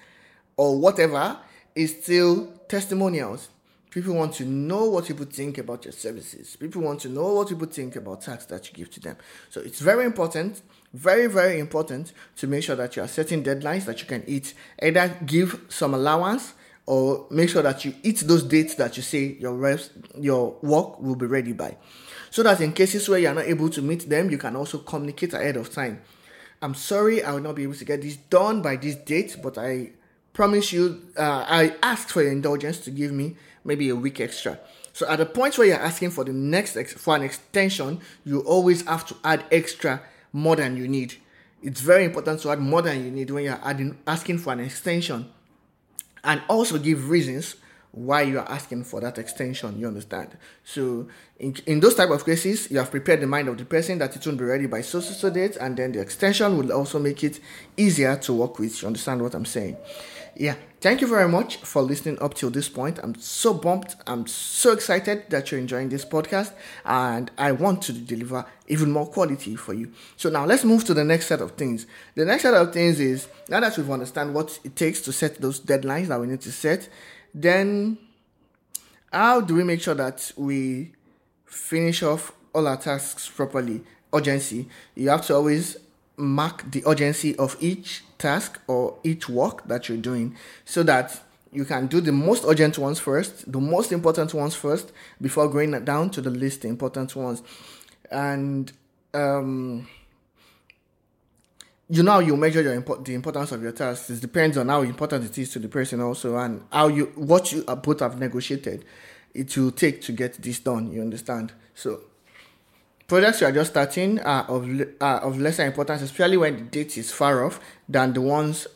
or 0.56 0.80
whatever 0.80 1.38
is 1.76 2.02
still 2.02 2.48
testimonials. 2.68 3.50
People 3.90 4.16
want 4.16 4.34
to 4.34 4.46
know 4.46 4.86
what 4.86 5.06
people 5.06 5.26
think 5.26 5.60
about 5.60 5.86
your 5.86 5.92
services. 5.92 6.56
People 6.56 6.82
want 6.82 7.00
to 7.02 7.10
know 7.10 7.34
what 7.34 7.50
people 7.50 7.68
think 7.68 7.96
about 7.96 8.22
tax 8.22 8.46
that 8.46 8.68
you 8.68 8.74
give 8.74 8.90
to 8.90 9.00
them. 9.00 9.16
So 9.52 9.62
it's 9.62 9.80
very 9.80 10.04
important, 10.06 10.64
very, 10.94 11.28
very 11.28 11.60
important 11.60 12.12
to 12.38 12.48
make 12.48 12.64
sure 12.64 12.76
that 12.76 12.96
you 12.96 13.04
are 13.04 13.08
setting 13.08 13.44
deadlines 13.44 13.86
that 13.86 14.02
you 14.02 14.08
can 14.08 14.24
eat. 14.26 14.56
Either 14.82 15.16
give 15.28 15.62
some 15.70 15.94
allowance 15.94 16.56
or 16.88 17.28
make 17.30 17.50
sure 17.50 17.62
that 17.62 17.86
you 17.86 17.94
eat 18.02 18.18
those 18.22 18.44
dates 18.44 18.76
that 18.76 18.98
you 18.98 19.04
say 19.04 19.38
your 19.40 19.54
reps, 19.54 19.92
your 20.20 20.58
work 20.64 21.00
will 21.00 21.16
be 21.16 21.28
ready 21.28 21.54
by 21.54 21.78
so 22.34 22.42
that 22.42 22.60
in 22.62 22.74
cases 22.74 23.08
where 23.08 23.20
you 23.20 23.28
are 23.28 23.36
not 23.36 23.46
able 23.46 23.70
to 23.70 23.80
meet 23.80 24.10
them, 24.10 24.32
you 24.32 24.40
can 24.40 24.56
also 24.56 24.80
communicate 24.80 25.36
ahead 25.36 25.56
of 25.56 25.72
time. 25.72 26.02
I'm 26.64 26.74
sorry 26.74 27.22
I 27.22 27.32
will 27.32 27.42
not 27.42 27.54
be 27.54 27.62
able 27.62 27.76
to 27.76 27.86
get 27.86 28.02
this 28.02 28.16
done 28.16 28.60
by 28.64 28.76
this 28.76 28.96
date, 28.96 29.38
but 29.44 29.56
I 29.60 29.92
promise 30.34 30.74
you, 30.74 31.04
uh, 31.16 31.46
I 31.48 31.76
asked 31.84 32.10
for 32.10 32.24
your 32.24 32.32
indulgence 32.32 32.80
to 32.86 32.90
give 32.90 33.12
me 33.12 33.36
maybe 33.64 33.88
a 33.90 33.96
week 33.96 34.20
extra. 34.20 34.60
So 34.94 35.08
at 35.08 35.18
the 35.18 35.28
point 35.28 35.60
where 35.60 35.68
you're 35.68 35.80
asking 35.80 36.10
for 36.10 36.24
the 36.24 36.34
next 36.34 36.76
ex- 36.76 36.94
for 36.94 37.16
an 37.16 37.22
extension, 37.22 38.02
you 38.26 38.40
always 38.40 38.84
have 38.88 39.06
to 39.10 39.16
add 39.24 39.46
extra 39.52 40.02
more 40.32 40.56
than 40.56 40.76
you 40.76 40.88
need. 40.88 41.14
It's 41.62 41.82
very 41.82 42.04
important 42.04 42.40
to 42.40 42.50
add 42.50 42.60
more 42.60 42.82
than 42.82 43.06
you 43.06 43.12
need 43.12 43.30
when 43.30 43.44
you're 43.44 43.62
adding 43.64 44.00
asking 44.08 44.40
for 44.40 44.54
an 44.54 44.60
extension, 44.60 45.32
and 46.24 46.42
also 46.50 46.80
give 46.80 47.12
reasons 47.12 47.58
why 47.94 48.24
you 48.24 48.40
are 48.40 48.50
asking 48.50 48.84
for 48.84 49.00
that 49.00 49.20
extension 49.20 49.80
you 49.80 49.88
understand? 49.88 50.36
So 50.64 51.08
in, 51.40 51.56
in 51.68 51.80
those 51.80 51.94
type 51.94 52.10
of 52.10 52.26
cases 52.26 52.70
you 52.72 52.80
have 52.80 52.90
prepared 52.90 53.22
the 53.22 53.28
mind 53.28 53.48
of 53.48 53.58
the 53.58 53.66
person 53.66 54.00
that 54.00 54.16
it 54.16 54.26
won't 54.26 54.40
be 54.40 54.46
ready 54.46 54.66
by 54.66 54.82
so 54.82 55.00
so 55.00 55.30
date 55.30 55.58
and 55.58 55.78
then 55.78 55.92
the 55.92 56.02
extension 56.02 56.58
will 56.58 56.72
also 56.74 56.98
make 56.98 57.24
it 57.24 57.40
easier 57.78 58.16
to 58.18 58.34
work 58.34 58.58
with. 58.58 58.82
You 58.82 58.88
understand 58.88 59.22
what 59.22 59.36
i'm 59.36 59.46
saying? 59.46 59.78
Yeah. 60.36 60.56
Thank 60.82 61.00
you 61.02 61.08
very 61.08 61.30
much 61.30 61.58
for 61.58 61.82
listening 61.84 62.20
up 62.20 62.34
till 62.34 62.50
this 62.50 62.68
point. 62.68 63.00
I'm 63.04 63.14
so 63.16 63.54
bumped 63.54 63.96
i'm 64.08 64.26
so 64.26 64.72
excited 64.72 65.30
that 65.30 65.52
you're 65.52 65.62
enjoying 65.62 65.90
this 65.90 66.04
podcast 66.04 66.52
and 66.84 67.30
i 67.38 67.52
want 67.52 67.84
to 67.84 67.94
deliver 67.94 68.44
even 68.68 68.90
more 68.90 69.06
quality 69.06 69.56
for 69.56 69.76
you. 69.76 69.92
So 70.18 70.32
now 70.32 70.46
let's 70.46 70.64
move 70.64 70.84
to 70.86 70.96
the 70.96 71.04
next 71.04 71.28
set 71.28 71.42
of 71.42 71.52
things. 71.52 71.86
The 72.16 72.26
next 72.26 72.42
set 72.42 72.56
of 72.56 72.74
things 72.74 73.00
is 73.00 73.28
now 73.50 73.60
that 73.60 73.78
we've 73.78 73.90
understand 73.92 74.34
what 74.34 74.60
it 74.64 74.76
takes 74.76 75.02
to 75.02 75.14
set 75.14 75.40
those 75.40 75.60
deadlines 75.62 76.08
that 76.08 76.20
we 76.20 76.26
need 76.26 76.42
to 76.42 76.52
set 76.52 76.90
then, 77.34 77.98
how 79.12 79.42
do 79.42 79.56
we 79.56 79.64
make 79.64 79.82
sure 79.82 79.96
that 79.96 80.32
we 80.36 80.92
finish 81.46 82.04
off 82.04 82.32
all 82.54 82.68
our 82.68 82.78
tasks 82.78 83.30
properly? 83.30 83.82
Urgency. 84.14 84.68
You 84.96 85.10
have 85.10 85.26
to 85.28 85.36
always 85.36 85.78
mark 86.18 86.70
the 86.72 86.84
urgency 86.86 87.36
of 87.38 87.58
each 87.60 88.04
task 88.18 88.60
or 88.68 88.98
each 89.04 89.28
work 89.28 89.68
that 89.68 89.90
you're 89.90 89.98
doing 89.98 90.36
so 90.66 90.84
that 90.84 91.22
you 91.52 91.66
can 91.66 91.88
do 91.88 92.02
the 92.02 92.12
most 92.12 92.44
urgent 92.48 92.78
ones 92.78 93.00
first, 93.00 93.52
the 93.52 93.60
most 93.60 93.92
important 93.92 94.34
ones 94.34 94.56
first, 94.56 94.92
before 95.22 95.48
going 95.48 95.72
down 95.84 96.10
to 96.12 96.22
the 96.22 96.30
least 96.30 96.66
important 96.66 97.16
ones. 97.16 97.44
And 98.12 98.72
um, 99.14 99.88
you 101.90 102.04
know 102.04 102.20
you 102.20 102.38
measure 102.38 102.62
your 102.62 102.80
the 102.80 103.14
importance 103.14 103.52
of 103.52 103.62
your 103.62 103.72
tasks. 103.72 104.10
It 104.10 104.22
depends 104.22 104.58
on 104.58 104.70
how 104.70 104.82
important 104.82 105.26
it 105.26 105.38
is 105.38 105.52
to 105.52 105.60
the 105.60 105.68
person 105.68 106.02
also, 106.02 106.38
and 106.38 106.64
how 106.72 106.88
you 106.88 107.12
what 107.16 107.52
you 107.52 107.64
both 107.64 108.00
have 108.00 108.20
negotiated. 108.20 108.86
It 109.34 109.56
will 109.58 109.72
take 109.72 110.02
to 110.04 110.12
get 110.12 110.42
this 110.42 110.60
done. 110.60 110.92
You 110.92 111.02
understand? 111.02 111.54
So 111.74 112.02
projects 113.08 113.42
you 113.42 113.48
are 113.48 113.52
just 113.52 113.72
starting 113.72 114.20
are 114.22 114.44
of 114.46 114.68
are 115.02 115.20
of 115.22 115.40
lesser 115.40 115.66
importance, 115.66 116.02
especially 116.02 116.38
when 116.38 116.56
the 116.56 116.62
date 116.64 116.98
is 116.98 117.12
far 117.12 117.44
off, 117.44 117.60
than 117.90 118.14
the 118.14 118.22
ones 118.22 118.68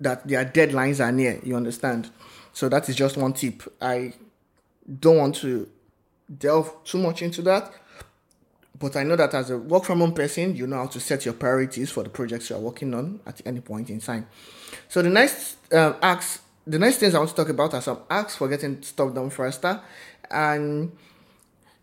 that 0.00 0.26
their 0.26 0.44
deadlines 0.44 1.04
are 1.04 1.12
near. 1.12 1.38
You 1.42 1.56
understand? 1.56 2.10
So 2.52 2.68
that 2.68 2.88
is 2.88 2.96
just 2.96 3.16
one 3.16 3.32
tip. 3.32 3.62
I 3.80 4.14
don't 4.98 5.18
want 5.18 5.36
to 5.36 5.68
delve 6.38 6.84
too 6.84 6.98
much 6.98 7.22
into 7.22 7.42
that 7.42 7.72
but 8.80 8.96
I 8.96 9.02
know 9.02 9.14
that 9.14 9.34
as 9.34 9.50
a 9.50 9.58
work 9.58 9.84
from 9.84 10.00
home 10.00 10.14
person, 10.14 10.56
you 10.56 10.66
know 10.66 10.76
how 10.76 10.86
to 10.86 10.98
set 10.98 11.26
your 11.26 11.34
priorities 11.34 11.90
for 11.90 12.02
the 12.02 12.08
projects 12.08 12.48
you 12.48 12.56
are 12.56 12.60
working 12.60 12.94
on 12.94 13.20
at 13.26 13.40
any 13.44 13.60
point 13.60 13.90
in 13.90 14.00
time. 14.00 14.26
So 14.88 15.02
the 15.02 15.10
next 15.10 15.58
uh, 15.70 15.92
acts, 16.00 16.40
the 16.66 16.78
next 16.78 16.96
things 16.96 17.14
I 17.14 17.18
want 17.18 17.28
to 17.30 17.36
talk 17.36 17.50
about 17.50 17.74
are 17.74 17.82
some 17.82 17.98
acts 18.08 18.36
for 18.36 18.48
getting 18.48 18.82
stuff 18.82 19.14
done 19.14 19.28
faster. 19.28 19.82
And 20.30 20.96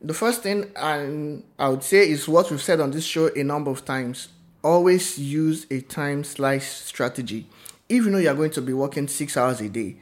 the 0.02 0.16
first 0.16 0.42
thing 0.42 0.72
I, 0.76 1.38
I 1.60 1.70
would 1.70 1.84
say 1.84 2.10
is 2.10 2.28
what 2.28 2.50
we've 2.50 2.62
said 2.62 2.82
on 2.82 2.90
this 2.90 3.06
show 3.06 3.30
a 3.36 3.44
number 3.44 3.70
of 3.70 3.86
times. 3.86 4.30
Always 4.64 5.20
use 5.20 5.68
a 5.70 5.82
time 5.82 6.24
slice 6.24 6.68
strategy. 6.68 7.48
If 7.88 8.06
you 8.06 8.10
know 8.10 8.18
you're 8.18 8.34
going 8.34 8.52
to 8.52 8.62
be 8.62 8.74
working 8.74 9.08
six 9.08 9.38
hours 9.38 9.62
a 9.62 9.70
day, 9.70 9.98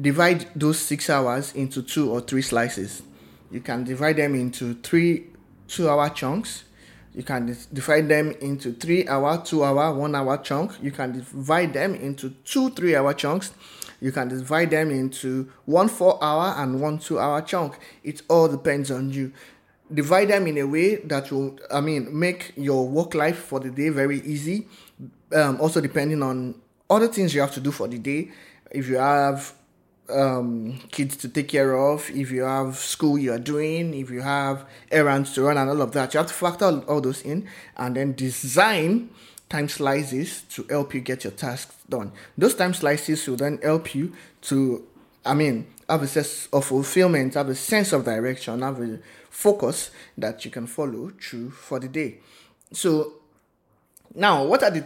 divide 0.00 0.46
those 0.54 0.78
six 0.78 1.10
hours 1.10 1.52
into 1.54 1.82
two 1.82 2.08
or 2.08 2.20
three 2.20 2.42
slices. 2.42 3.02
You 3.50 3.60
can 3.60 3.82
divide 3.82 4.16
them 4.16 4.36
into 4.36 4.74
three 4.74 5.26
two 5.68 5.88
hour 5.88 6.08
chunks. 6.10 6.64
You 7.14 7.22
can 7.22 7.56
divide 7.72 8.08
them 8.08 8.32
into 8.40 8.72
three 8.72 9.08
hour, 9.08 9.42
two 9.42 9.64
hour, 9.64 9.94
one 9.94 10.14
hour 10.14 10.36
chunk. 10.38 10.72
You 10.82 10.90
can 10.90 11.12
divide 11.12 11.72
them 11.72 11.94
into 11.94 12.30
two 12.44 12.70
three 12.70 12.94
hour 12.94 13.14
chunks. 13.14 13.52
You 14.00 14.12
can 14.12 14.28
divide 14.28 14.70
them 14.70 14.90
into 14.90 15.50
one 15.64 15.88
four 15.88 16.22
hour 16.22 16.54
and 16.58 16.80
one 16.80 16.98
two 16.98 17.18
hour 17.18 17.40
chunk. 17.40 17.78
It 18.04 18.22
all 18.28 18.48
depends 18.48 18.90
on 18.90 19.10
you. 19.10 19.32
Divide 19.92 20.28
them 20.28 20.46
in 20.46 20.58
a 20.58 20.64
way 20.66 20.96
that 20.96 21.30
will, 21.30 21.58
I 21.72 21.80
mean, 21.80 22.18
make 22.18 22.52
your 22.56 22.86
work 22.86 23.14
life 23.14 23.38
for 23.38 23.60
the 23.60 23.70
day 23.70 23.88
very 23.88 24.20
easy. 24.20 24.66
Um, 25.32 25.60
also, 25.60 25.80
depending 25.80 26.22
on 26.22 26.56
other 26.90 27.08
things 27.08 27.34
you 27.34 27.40
have 27.40 27.52
to 27.54 27.60
do 27.60 27.70
for 27.70 27.88
the 27.88 27.98
day. 27.98 28.30
If 28.70 28.88
you 28.88 28.96
have 28.96 29.54
um, 30.08 30.78
kids 30.90 31.16
to 31.18 31.28
take 31.28 31.48
care 31.48 31.76
of, 31.76 32.08
if 32.10 32.30
you 32.30 32.42
have 32.42 32.76
school 32.76 33.18
you 33.18 33.32
are 33.32 33.38
doing, 33.38 33.94
if 33.94 34.10
you 34.10 34.22
have 34.22 34.66
errands 34.90 35.34
to 35.34 35.42
run 35.42 35.58
and 35.58 35.70
all 35.70 35.82
of 35.82 35.92
that, 35.92 36.14
you 36.14 36.18
have 36.18 36.26
to 36.28 36.34
factor 36.34 36.82
all, 36.88 37.00
those 37.00 37.22
in 37.22 37.48
and 37.76 37.96
then 37.96 38.14
design 38.14 39.10
time 39.48 39.68
slices 39.68 40.42
to 40.50 40.64
help 40.64 40.94
you 40.94 41.00
get 41.00 41.24
your 41.24 41.32
tasks 41.32 41.74
done. 41.88 42.12
Those 42.36 42.54
time 42.54 42.74
slices 42.74 43.26
will 43.28 43.36
then 43.36 43.58
help 43.62 43.94
you 43.94 44.12
to, 44.42 44.86
I 45.24 45.34
mean, 45.34 45.66
have 45.88 46.02
a 46.02 46.06
sense 46.08 46.48
of 46.52 46.64
fulfillment, 46.64 47.34
have 47.34 47.48
a 47.48 47.54
sense 47.54 47.92
of 47.92 48.04
direction, 48.04 48.62
have 48.62 48.80
a 48.80 48.98
focus 49.30 49.90
that 50.18 50.44
you 50.44 50.50
can 50.50 50.66
follow 50.66 51.12
through 51.20 51.50
for 51.50 51.78
the 51.78 51.88
day. 51.88 52.18
So, 52.72 53.14
now 54.14 54.44
what 54.44 54.62
are 54.62 54.70
the 54.70 54.84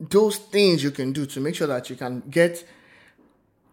those 0.00 0.36
things 0.36 0.82
you 0.82 0.90
can 0.90 1.12
do 1.12 1.26
to 1.26 1.40
make 1.40 1.54
sure 1.54 1.66
that 1.66 1.88
you 1.88 1.96
can 1.96 2.22
get 2.30 2.66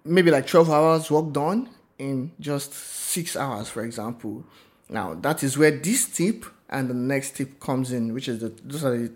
maybe 0.04 0.32
like 0.32 0.48
12 0.48 0.70
hours 0.70 1.12
work 1.12 1.32
done 1.32 1.70
in 1.98 2.32
just 2.40 2.74
six 2.74 3.36
hours, 3.36 3.70
for 3.70 3.84
example. 3.84 4.44
Now, 4.90 5.14
that 5.16 5.44
is 5.44 5.58
where 5.58 5.72
this 5.72 6.06
tip 6.06 6.46
and 6.70 6.90
the 6.90 6.94
next 6.94 7.36
tip 7.36 7.60
comes 7.60 7.92
in, 7.92 8.14
which 8.14 8.28
is 8.28 8.40
the 8.40 8.50
those 8.64 8.84
are 8.84 8.98
the 8.98 9.12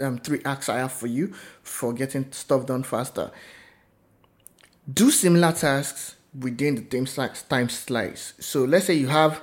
um, 0.00 0.18
three 0.18 0.40
acts 0.44 0.68
I 0.68 0.78
have 0.78 0.92
for 0.92 1.06
you 1.06 1.32
for 1.62 1.92
getting 1.92 2.30
stuff 2.32 2.66
done 2.66 2.82
faster. 2.82 3.30
Do 4.92 5.10
similar 5.10 5.52
tasks 5.52 6.16
within 6.38 6.74
the 6.74 6.82
time 6.82 7.30
time 7.48 7.68
slice. 7.68 8.34
So 8.40 8.64
let's 8.64 8.86
say 8.86 8.94
you 8.94 9.08
have 9.08 9.42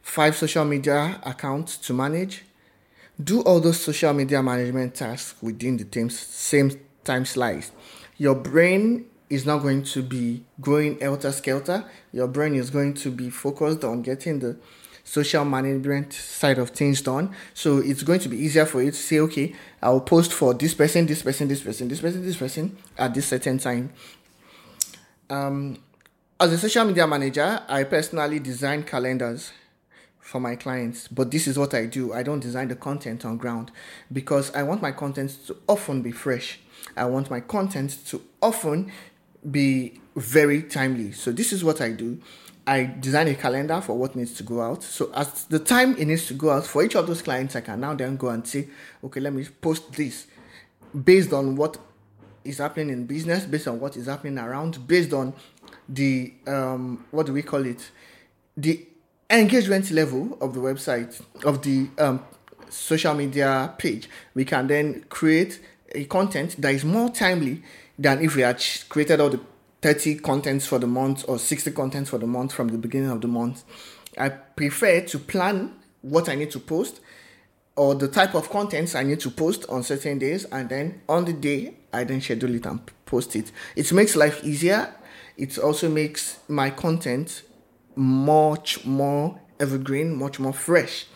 five 0.00 0.36
social 0.36 0.64
media 0.64 1.20
accounts 1.24 1.76
to 1.78 1.92
manage. 1.92 2.44
Do 3.22 3.42
all 3.42 3.60
those 3.60 3.80
social 3.80 4.12
media 4.12 4.42
management 4.42 4.94
tasks 4.94 5.40
within 5.42 5.76
the 5.76 6.08
same 6.10 6.70
time 7.04 7.24
slice. 7.24 7.70
Your 8.16 8.34
brain 8.34 9.06
is 9.32 9.46
not 9.46 9.62
going 9.62 9.82
to 9.82 10.02
be 10.02 10.44
going 10.60 11.00
helter 11.00 11.32
skelter. 11.32 11.86
Your 12.12 12.28
brain 12.28 12.54
is 12.54 12.68
going 12.68 12.92
to 12.94 13.10
be 13.10 13.30
focused 13.30 13.82
on 13.82 14.02
getting 14.02 14.40
the 14.40 14.58
social 15.04 15.46
management 15.46 16.12
side 16.12 16.58
of 16.58 16.68
things 16.68 17.00
done. 17.00 17.34
So 17.54 17.78
it's 17.78 18.02
going 18.02 18.20
to 18.20 18.28
be 18.28 18.36
easier 18.36 18.66
for 18.66 18.82
you 18.82 18.90
to 18.90 18.96
say, 18.96 19.20
okay, 19.20 19.54
I'll 19.80 20.02
post 20.02 20.34
for 20.34 20.52
this 20.52 20.74
person, 20.74 21.06
this 21.06 21.22
person, 21.22 21.48
this 21.48 21.62
person, 21.62 21.88
this 21.88 22.02
person, 22.02 22.22
this 22.22 22.36
person 22.36 22.76
at 22.98 23.14
this 23.14 23.26
certain 23.26 23.56
time. 23.56 23.94
Um, 25.30 25.78
as 26.38 26.52
a 26.52 26.58
social 26.58 26.84
media 26.84 27.06
manager, 27.06 27.62
I 27.66 27.84
personally 27.84 28.38
design 28.38 28.82
calendars 28.82 29.50
for 30.20 30.40
my 30.40 30.56
clients, 30.56 31.08
but 31.08 31.30
this 31.30 31.48
is 31.48 31.58
what 31.58 31.72
I 31.72 31.86
do. 31.86 32.12
I 32.12 32.22
don't 32.22 32.40
design 32.40 32.68
the 32.68 32.76
content 32.76 33.24
on 33.24 33.38
ground 33.38 33.70
because 34.12 34.54
I 34.54 34.62
want 34.62 34.82
my 34.82 34.92
content 34.92 35.38
to 35.46 35.56
often 35.66 36.02
be 36.02 36.12
fresh. 36.12 36.60
I 36.96 37.06
want 37.06 37.30
my 37.30 37.40
content 37.40 37.98
to 38.06 38.22
often 38.40 38.92
be 39.50 40.00
very 40.16 40.62
timely. 40.62 41.12
So 41.12 41.32
this 41.32 41.52
is 41.52 41.64
what 41.64 41.80
I 41.80 41.90
do. 41.90 42.18
I 42.66 42.84
design 43.00 43.28
a 43.28 43.34
calendar 43.34 43.80
for 43.80 43.98
what 43.98 44.14
needs 44.14 44.34
to 44.34 44.42
go 44.42 44.60
out. 44.60 44.84
So 44.84 45.10
at 45.14 45.34
the 45.48 45.58
time 45.58 45.96
it 45.96 46.06
needs 46.06 46.26
to 46.26 46.34
go 46.34 46.50
out 46.50 46.64
for 46.64 46.84
each 46.84 46.94
of 46.94 47.06
those 47.06 47.22
clients, 47.22 47.56
I 47.56 47.60
can 47.60 47.80
now 47.80 47.94
then 47.94 48.16
go 48.16 48.28
and 48.28 48.46
say, 48.46 48.68
okay, 49.02 49.20
let 49.20 49.32
me 49.32 49.44
post 49.60 49.92
this 49.92 50.26
based 51.04 51.32
on 51.32 51.56
what 51.56 51.76
is 52.44 52.58
happening 52.58 52.90
in 52.90 53.06
business, 53.06 53.44
based 53.44 53.66
on 53.68 53.80
what 53.80 53.96
is 53.96 54.06
happening 54.06 54.38
around, 54.38 54.86
based 54.86 55.12
on 55.12 55.34
the 55.88 56.32
um, 56.46 57.04
what 57.10 57.26
do 57.26 57.32
we 57.32 57.42
call 57.42 57.64
it, 57.66 57.90
the 58.56 58.86
engagement 59.30 59.90
level 59.90 60.36
of 60.40 60.54
the 60.54 60.60
website 60.60 61.20
of 61.44 61.62
the 61.62 61.88
um, 61.98 62.24
social 62.68 63.14
media 63.14 63.74
page. 63.78 64.08
We 64.34 64.44
can 64.44 64.66
then 64.66 65.04
create 65.08 65.60
a 65.94 66.04
content 66.04 66.60
that 66.60 66.74
is 66.74 66.84
more 66.84 67.10
timely 67.10 67.62
than 67.98 68.22
if 68.22 68.36
we 68.36 68.42
had 68.42 68.62
created 68.88 69.20
all 69.20 69.30
the 69.30 69.40
30 69.82 70.16
contents 70.16 70.66
for 70.66 70.78
the 70.78 70.86
month 70.86 71.24
or 71.28 71.38
60 71.38 71.72
contents 71.72 72.10
for 72.10 72.18
the 72.18 72.26
month 72.26 72.52
from 72.52 72.68
the 72.68 72.78
beginning 72.78 73.10
of 73.10 73.20
the 73.20 73.28
month. 73.28 73.64
I 74.16 74.28
prefer 74.28 75.00
to 75.00 75.18
plan 75.18 75.74
what 76.02 76.28
I 76.28 76.34
need 76.34 76.50
to 76.52 76.60
post 76.60 77.00
or 77.76 77.94
the 77.94 78.08
type 78.08 78.34
of 78.34 78.50
contents 78.50 78.94
I 78.94 79.02
need 79.02 79.20
to 79.20 79.30
post 79.30 79.64
on 79.68 79.82
certain 79.82 80.18
days, 80.18 80.44
and 80.44 80.68
then 80.68 81.00
on 81.08 81.24
the 81.24 81.32
day 81.32 81.74
I 81.92 82.04
then 82.04 82.20
schedule 82.20 82.54
it 82.54 82.66
and 82.66 82.80
post 83.06 83.34
it. 83.34 83.50
It 83.76 83.90
makes 83.92 84.14
life 84.14 84.44
easier. 84.44 84.94
It 85.36 85.58
also 85.58 85.88
makes 85.88 86.38
my 86.48 86.70
content 86.70 87.42
much 87.96 88.84
more 88.84 89.40
evergreen, 89.58 90.14
much 90.14 90.38
more 90.38 90.52
fresh 90.52 91.06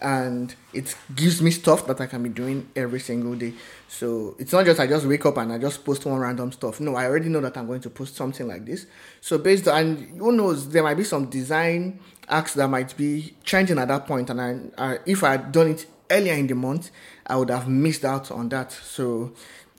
and 0.00 0.54
it 0.72 0.94
gives 1.14 1.42
me 1.42 1.50
stuff 1.50 1.86
that 1.86 2.00
I 2.00 2.06
can 2.06 2.22
be 2.22 2.28
doing 2.28 2.68
every 2.76 3.00
single 3.00 3.34
day. 3.34 3.52
So 3.88 4.36
it's 4.38 4.52
not 4.52 4.64
just 4.64 4.80
I 4.80 4.86
just 4.86 5.06
wake 5.06 5.24
up 5.26 5.36
and 5.38 5.52
I 5.52 5.58
just 5.58 5.84
post 5.84 6.04
one 6.06 6.18
random 6.18 6.52
stuff. 6.52 6.80
No, 6.80 6.94
I 6.94 7.06
already 7.06 7.28
know 7.28 7.40
that 7.40 7.56
I'm 7.56 7.66
going 7.66 7.80
to 7.80 7.90
post 7.90 8.16
something 8.16 8.46
like 8.46 8.64
this. 8.64 8.86
So 9.20 9.38
based 9.38 9.68
on 9.68 9.96
who 9.96 10.32
knows, 10.32 10.68
there 10.68 10.82
might 10.82 10.96
be 10.96 11.04
some 11.04 11.26
design 11.26 12.00
acts 12.28 12.54
that 12.54 12.68
might 12.68 12.96
be 12.96 13.34
changing 13.42 13.78
at 13.78 13.88
that 13.88 14.06
point, 14.06 14.30
and 14.30 14.40
I, 14.40 14.58
I 14.76 14.98
if 15.06 15.24
I 15.24 15.32
had 15.32 15.52
done 15.52 15.70
it 15.70 15.86
earlier 16.10 16.34
in 16.34 16.46
the 16.46 16.54
month, 16.54 16.90
I 17.26 17.36
would 17.36 17.50
have 17.50 17.68
missed 17.68 18.04
out 18.04 18.30
on 18.30 18.48
that. 18.50 18.72
So 18.72 19.32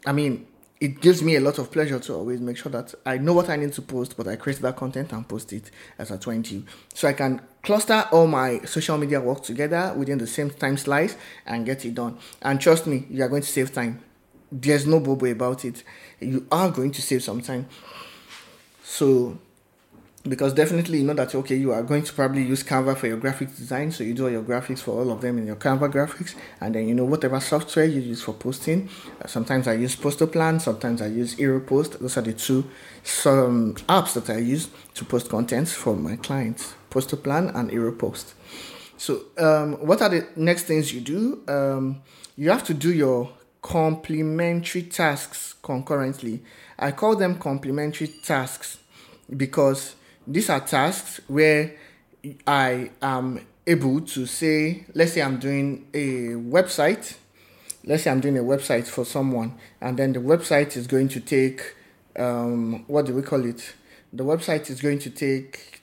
I 0.05 0.11
mean, 0.11 0.47
it 0.79 1.01
gives 1.01 1.21
me 1.21 1.35
a 1.35 1.41
lot 1.41 1.59
of 1.59 1.71
pleasure 1.71 1.99
to 1.99 2.13
always 2.13 2.39
make 2.39 2.57
sure 2.57 2.71
that 2.71 2.93
I 3.05 3.17
know 3.17 3.33
what 3.33 3.49
I 3.49 3.57
need 3.57 3.73
to 3.73 3.81
post, 3.81 4.15
but 4.15 4.27
I 4.27 4.35
create 4.37 4.59
that 4.59 4.77
content 4.77 5.11
and 5.11 5.27
post 5.27 5.51
it 5.53 5.71
as 5.97 6.11
a 6.11 6.17
20. 6.17 6.65
So 6.93 7.07
I 7.07 7.13
can 7.13 7.41
cluster 7.69 8.03
all 8.11 8.25
my 8.25 8.59
social 8.61 8.97
media 8.97 9.21
work 9.21 9.43
together 9.43 9.93
within 9.95 10.17
the 10.17 10.25
same 10.25 10.49
time 10.49 10.75
slice 10.75 11.15
and 11.45 11.67
get 11.67 11.85
it 11.85 11.93
done. 11.93 12.17
And 12.41 12.59
trust 12.59 12.87
me, 12.87 13.05
you 13.11 13.23
are 13.23 13.29
going 13.29 13.43
to 13.43 13.47
save 13.47 13.71
time. 13.71 14.01
There's 14.51 14.87
no 14.87 14.99
bobo 14.99 15.27
about 15.27 15.63
it. 15.63 15.83
You 16.19 16.47
are 16.51 16.71
going 16.71 16.91
to 16.93 17.01
save 17.03 17.21
some 17.21 17.41
time. 17.41 17.67
So 18.81 19.37
because 20.23 20.51
definitely 20.53 20.97
you 20.97 21.03
know 21.03 21.13
that 21.13 21.35
okay 21.35 21.55
you 21.55 21.71
are 21.71 21.83
going 21.83 22.01
to 22.01 22.11
probably 22.11 22.41
use 22.41 22.63
canva 22.63 22.97
for 22.97 23.05
your 23.05 23.17
graphics 23.17 23.55
design 23.55 23.91
so 23.91 24.03
you 24.03 24.15
do 24.15 24.25
all 24.25 24.31
your 24.31 24.43
graphics 24.43 24.79
for 24.79 24.99
all 24.99 25.11
of 25.11 25.21
them 25.21 25.37
in 25.37 25.45
your 25.45 25.55
canva 25.55 25.89
graphics 25.93 26.35
and 26.59 26.73
then 26.73 26.87
you 26.87 26.95
know 26.95 27.05
whatever 27.05 27.39
software 27.39 27.85
you 27.85 28.01
use 28.01 28.21
for 28.21 28.33
posting 28.33 28.89
uh, 29.21 29.27
sometimes 29.27 29.65
i 29.67 29.73
use 29.73 29.95
Postoplan 29.95 30.59
sometimes 30.59 31.01
i 31.01 31.05
use 31.07 31.39
Aeropost 31.39 32.01
those 32.01 32.17
are 32.17 32.21
the 32.21 32.33
two 32.33 32.65
some 33.03 33.75
apps 33.87 34.13
that 34.13 34.29
i 34.29 34.39
use 34.39 34.69
to 34.95 35.05
post 35.05 35.29
contents 35.29 35.71
for 35.71 35.95
my 35.95 36.17
clients 36.17 36.73
Postoplan 36.89 37.53
and 37.55 37.71
Aeropost 37.71 38.33
so 38.99 39.21
um, 39.37 39.75
what 39.75 40.01
are 40.01 40.09
the 40.09 40.27
next 40.35 40.63
things 40.63 40.93
you 40.93 40.99
do? 40.99 41.41
Um, 41.47 42.01
you 42.35 42.49
have 42.49 42.65
to 42.65 42.73
do 42.73 42.93
your 42.93 43.31
complementary 43.61 44.83
tasks 44.83 45.55
concurrently. 45.63 46.41
I 46.77 46.91
call 46.91 47.15
them 47.15 47.39
complementary 47.39 48.07
tasks 48.07 48.77
because 49.35 49.95
these 50.27 50.49
are 50.49 50.59
tasks 50.59 51.21
where 51.27 51.75
I 52.45 52.91
am 53.01 53.45
able 53.65 54.01
to 54.01 54.25
say, 54.25 54.85
let's 54.93 55.13
say 55.13 55.21
I'm 55.21 55.39
doing 55.39 55.87
a 55.93 56.35
website, 56.35 57.15
let's 57.85 58.03
say 58.03 58.11
I'm 58.11 58.19
doing 58.19 58.37
a 58.37 58.43
website 58.43 58.85
for 58.85 59.05
someone, 59.05 59.57
and 59.79 59.97
then 59.97 60.11
the 60.11 60.19
website 60.19 60.75
is 60.75 60.87
going 60.87 61.07
to 61.09 61.21
take, 61.21 61.73
um, 62.17 62.83
what 62.87 63.05
do 63.05 63.13
we 63.13 63.21
call 63.21 63.45
it? 63.45 63.75
The 64.11 64.25
website 64.25 64.69
is 64.69 64.81
going 64.81 64.99
to 64.99 65.09
take 65.09 65.78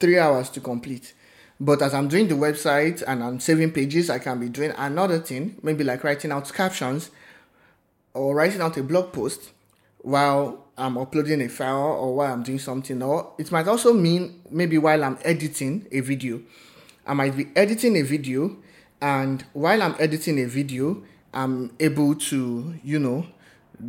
three 0.00 0.18
hours 0.18 0.50
to 0.50 0.60
complete. 0.60 1.14
But 1.60 1.82
as 1.82 1.92
I'm 1.92 2.08
doing 2.08 2.28
the 2.28 2.34
website 2.34 3.02
and 3.06 3.22
I'm 3.22 3.40
saving 3.40 3.72
pages, 3.72 4.10
I 4.10 4.18
can 4.18 4.38
be 4.38 4.48
doing 4.48 4.72
another 4.76 5.18
thing, 5.18 5.56
maybe 5.62 5.82
like 5.82 6.04
writing 6.04 6.30
out 6.30 6.52
captions 6.52 7.10
or 8.14 8.34
writing 8.34 8.60
out 8.60 8.76
a 8.76 8.82
blog 8.82 9.12
post 9.12 9.50
while 9.98 10.66
I'm 10.76 10.96
uploading 10.96 11.42
a 11.42 11.48
file 11.48 11.98
or 12.00 12.14
while 12.14 12.32
I'm 12.32 12.44
doing 12.44 12.60
something, 12.60 13.02
or 13.02 13.32
it 13.38 13.50
might 13.50 13.66
also 13.66 13.92
mean 13.92 14.40
maybe 14.50 14.78
while 14.78 15.02
I'm 15.02 15.18
editing 15.24 15.86
a 15.90 16.00
video. 16.00 16.40
I 17.04 17.14
might 17.14 17.36
be 17.36 17.48
editing 17.56 17.96
a 17.96 18.02
video, 18.02 18.56
and 19.00 19.44
while 19.52 19.82
I'm 19.82 19.96
editing 19.98 20.38
a 20.38 20.44
video, 20.44 21.02
I'm 21.34 21.72
able 21.80 22.14
to, 22.14 22.74
you 22.84 22.98
know, 23.00 23.26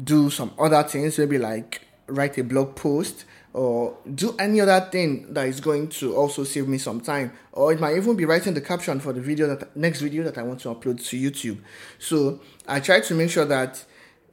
do 0.03 0.29
some 0.31 0.51
other 0.57 0.81
things, 0.83 1.19
maybe 1.19 1.37
like 1.37 1.81
write 2.07 2.37
a 2.39 2.43
blog 2.43 2.75
post 2.75 3.25
or 3.53 3.97
do 4.15 4.35
any 4.37 4.61
other 4.61 4.79
thing 4.91 5.33
that 5.33 5.47
is 5.47 5.59
going 5.59 5.87
to 5.87 6.15
also 6.15 6.43
save 6.43 6.67
me 6.67 6.77
some 6.77 7.01
time 7.01 7.31
or 7.51 7.73
it 7.73 7.79
might 7.79 7.95
even 7.97 8.15
be 8.15 8.25
writing 8.25 8.53
the 8.53 8.61
caption 8.61 8.99
for 8.99 9.11
the 9.11 9.21
video 9.21 9.47
that 9.47 9.75
next 9.75 10.01
video 10.01 10.23
that 10.23 10.37
i 10.37 10.43
want 10.43 10.59
to 10.59 10.67
upload 10.69 11.03
to 11.03 11.17
youtube 11.17 11.59
so 11.97 12.39
i 12.67 12.79
try 12.79 12.99
to 12.99 13.15
make 13.15 13.29
sure 13.29 13.45
that 13.45 13.83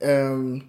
um, 0.03 0.69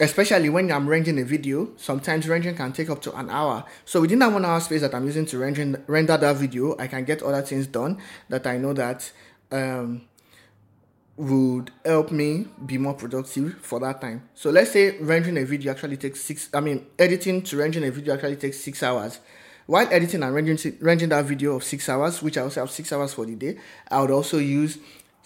especially 0.00 0.48
when 0.48 0.70
I'm 0.70 0.88
rendering 0.88 1.18
a 1.18 1.24
video, 1.24 1.70
sometimes 1.76 2.28
rendering 2.28 2.54
can 2.54 2.72
take 2.72 2.90
up 2.90 3.02
to 3.02 3.16
an 3.18 3.30
hour. 3.30 3.64
So 3.84 4.00
within 4.00 4.20
that 4.20 4.32
one 4.32 4.44
hour 4.44 4.60
space 4.60 4.82
that 4.82 4.94
I'm 4.94 5.04
using 5.06 5.26
to 5.26 5.38
render, 5.38 5.82
render 5.86 6.16
that 6.16 6.36
video, 6.36 6.76
I 6.78 6.86
can 6.86 7.04
get 7.04 7.22
other 7.22 7.42
things 7.42 7.66
done 7.66 7.98
that 8.28 8.46
I 8.46 8.58
know 8.58 8.72
that 8.74 9.10
um, 9.50 10.02
would 11.18 11.72
help 11.84 12.12
me 12.12 12.46
be 12.64 12.78
more 12.78 12.94
productive 12.94 13.56
for 13.60 13.80
that 13.80 14.00
time. 14.00 14.28
So 14.34 14.50
let's 14.50 14.70
say 14.70 14.96
rendering 14.98 15.36
a 15.36 15.44
video 15.44 15.72
actually 15.72 15.96
takes 15.96 16.20
six, 16.20 16.48
I 16.54 16.60
mean, 16.60 16.86
editing 16.98 17.42
to 17.42 17.56
rendering 17.56 17.86
a 17.86 17.90
video 17.90 18.14
actually 18.14 18.36
takes 18.36 18.60
six 18.60 18.82
hours. 18.82 19.18
While 19.66 19.88
editing 19.90 20.22
and 20.22 20.32
rendering, 20.34 20.58
rendering 20.80 21.10
that 21.10 21.24
video 21.24 21.56
of 21.56 21.64
six 21.64 21.88
hours, 21.88 22.22
which 22.22 22.38
I 22.38 22.42
also 22.42 22.60
have 22.60 22.70
six 22.70 22.92
hours 22.92 23.12
for 23.12 23.26
the 23.26 23.34
day, 23.34 23.58
I 23.90 24.00
would 24.00 24.12
also 24.12 24.38
use 24.38 24.78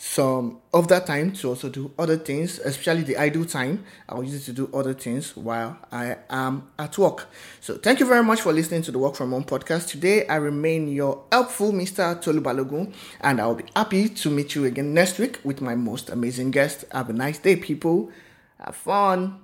some 0.04 0.58
of 0.74 0.88
that 0.88 1.06
time 1.06 1.32
to 1.32 1.48
also 1.50 1.68
do 1.68 1.92
other 1.96 2.16
things, 2.16 2.58
especially 2.58 3.02
the 3.02 3.16
idle 3.16 3.44
time. 3.44 3.84
I'll 4.08 4.24
use 4.24 4.34
it 4.34 4.44
to 4.46 4.52
do 4.52 4.68
other 4.74 4.94
things 4.94 5.36
while 5.36 5.78
I 5.92 6.16
am 6.28 6.68
at 6.76 6.98
work. 6.98 7.28
So 7.60 7.78
thank 7.78 8.00
you 8.00 8.06
very 8.06 8.24
much 8.24 8.40
for 8.40 8.52
listening 8.52 8.82
to 8.82 8.90
the 8.90 8.98
Work 8.98 9.14
From 9.14 9.30
Home 9.30 9.44
podcast. 9.44 9.88
Today 9.88 10.26
I 10.26 10.36
remain 10.36 10.88
your 10.88 11.22
helpful 11.30 11.70
Mr. 11.70 12.20
Tolu 12.20 12.40
Balogun, 12.40 12.92
and 13.20 13.40
I'll 13.40 13.54
be 13.54 13.64
happy 13.76 14.08
to 14.08 14.28
meet 14.28 14.56
you 14.56 14.64
again 14.64 14.92
next 14.92 15.20
week 15.20 15.38
with 15.44 15.60
my 15.60 15.76
most 15.76 16.10
amazing 16.10 16.50
guest. 16.50 16.84
Have 16.90 17.08
a 17.08 17.12
nice 17.12 17.38
day, 17.38 17.54
people. 17.54 18.10
Have 18.58 18.74
fun. 18.74 19.38